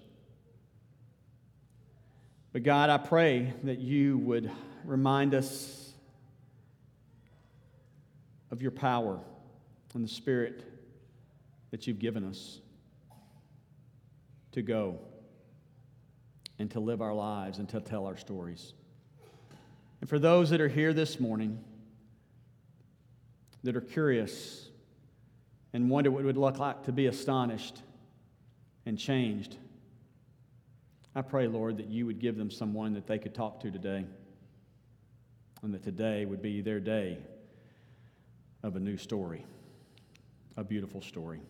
But 2.53 2.63
God, 2.63 2.91
I 2.91 2.99
pray 2.99 3.55
that 3.65 3.81
you 3.81 4.19
would 4.19 4.53
remind 4.85 5.35
us 5.35 5.93
of 8.53 8.63
your 8.63 8.71
power 8.71 9.19
and 9.95 10.05
the 10.05 10.09
Spirit 10.09 10.63
that 11.73 11.89
you've 11.89 11.99
given 11.99 12.23
us 12.23 12.61
to 14.53 14.63
go 14.63 15.01
and 16.61 16.71
to 16.71 16.79
live 16.79 17.03
our 17.03 17.13
lives 17.13 17.59
and 17.59 17.69
to 17.71 17.81
tell 17.81 18.07
our 18.07 18.17
stories. 18.17 18.75
And 20.03 20.09
for 20.09 20.19
those 20.19 20.51
that 20.51 20.61
are 20.61 20.69
here 20.69 20.93
this 20.93 21.21
morning 21.21 21.63
that 23.63 23.77
are 23.77 23.81
curious 23.81 24.69
and 25.73 25.89
wonder 25.89 26.11
what 26.11 26.23
it 26.23 26.25
would 26.25 26.37
look 26.37 26.59
like 26.59 26.83
to 26.87 26.93
be 26.93 27.07
astonished 27.07 27.81
and 28.85 28.99
changed, 28.99 29.57
I 31.15 31.23
pray, 31.23 31.47
Lord, 31.47 31.77
that 31.77 31.87
you 31.87 32.05
would 32.07 32.19
give 32.19 32.37
them 32.37 32.51
someone 32.51 32.95
that 32.95 33.07
they 33.07 33.17
could 33.17 33.33
talk 33.33 33.61
to 33.61 33.71
today 33.71 34.05
and 35.63 35.73
that 35.73 35.85
today 35.85 36.25
would 36.25 36.43
be 36.43 36.63
their 36.63 36.81
day 36.81 37.19
of 38.65 38.75
a 38.75 38.81
new 38.81 38.97
story, 38.97 39.47
a 40.57 40.65
beautiful 40.65 41.01
story. 41.01 41.41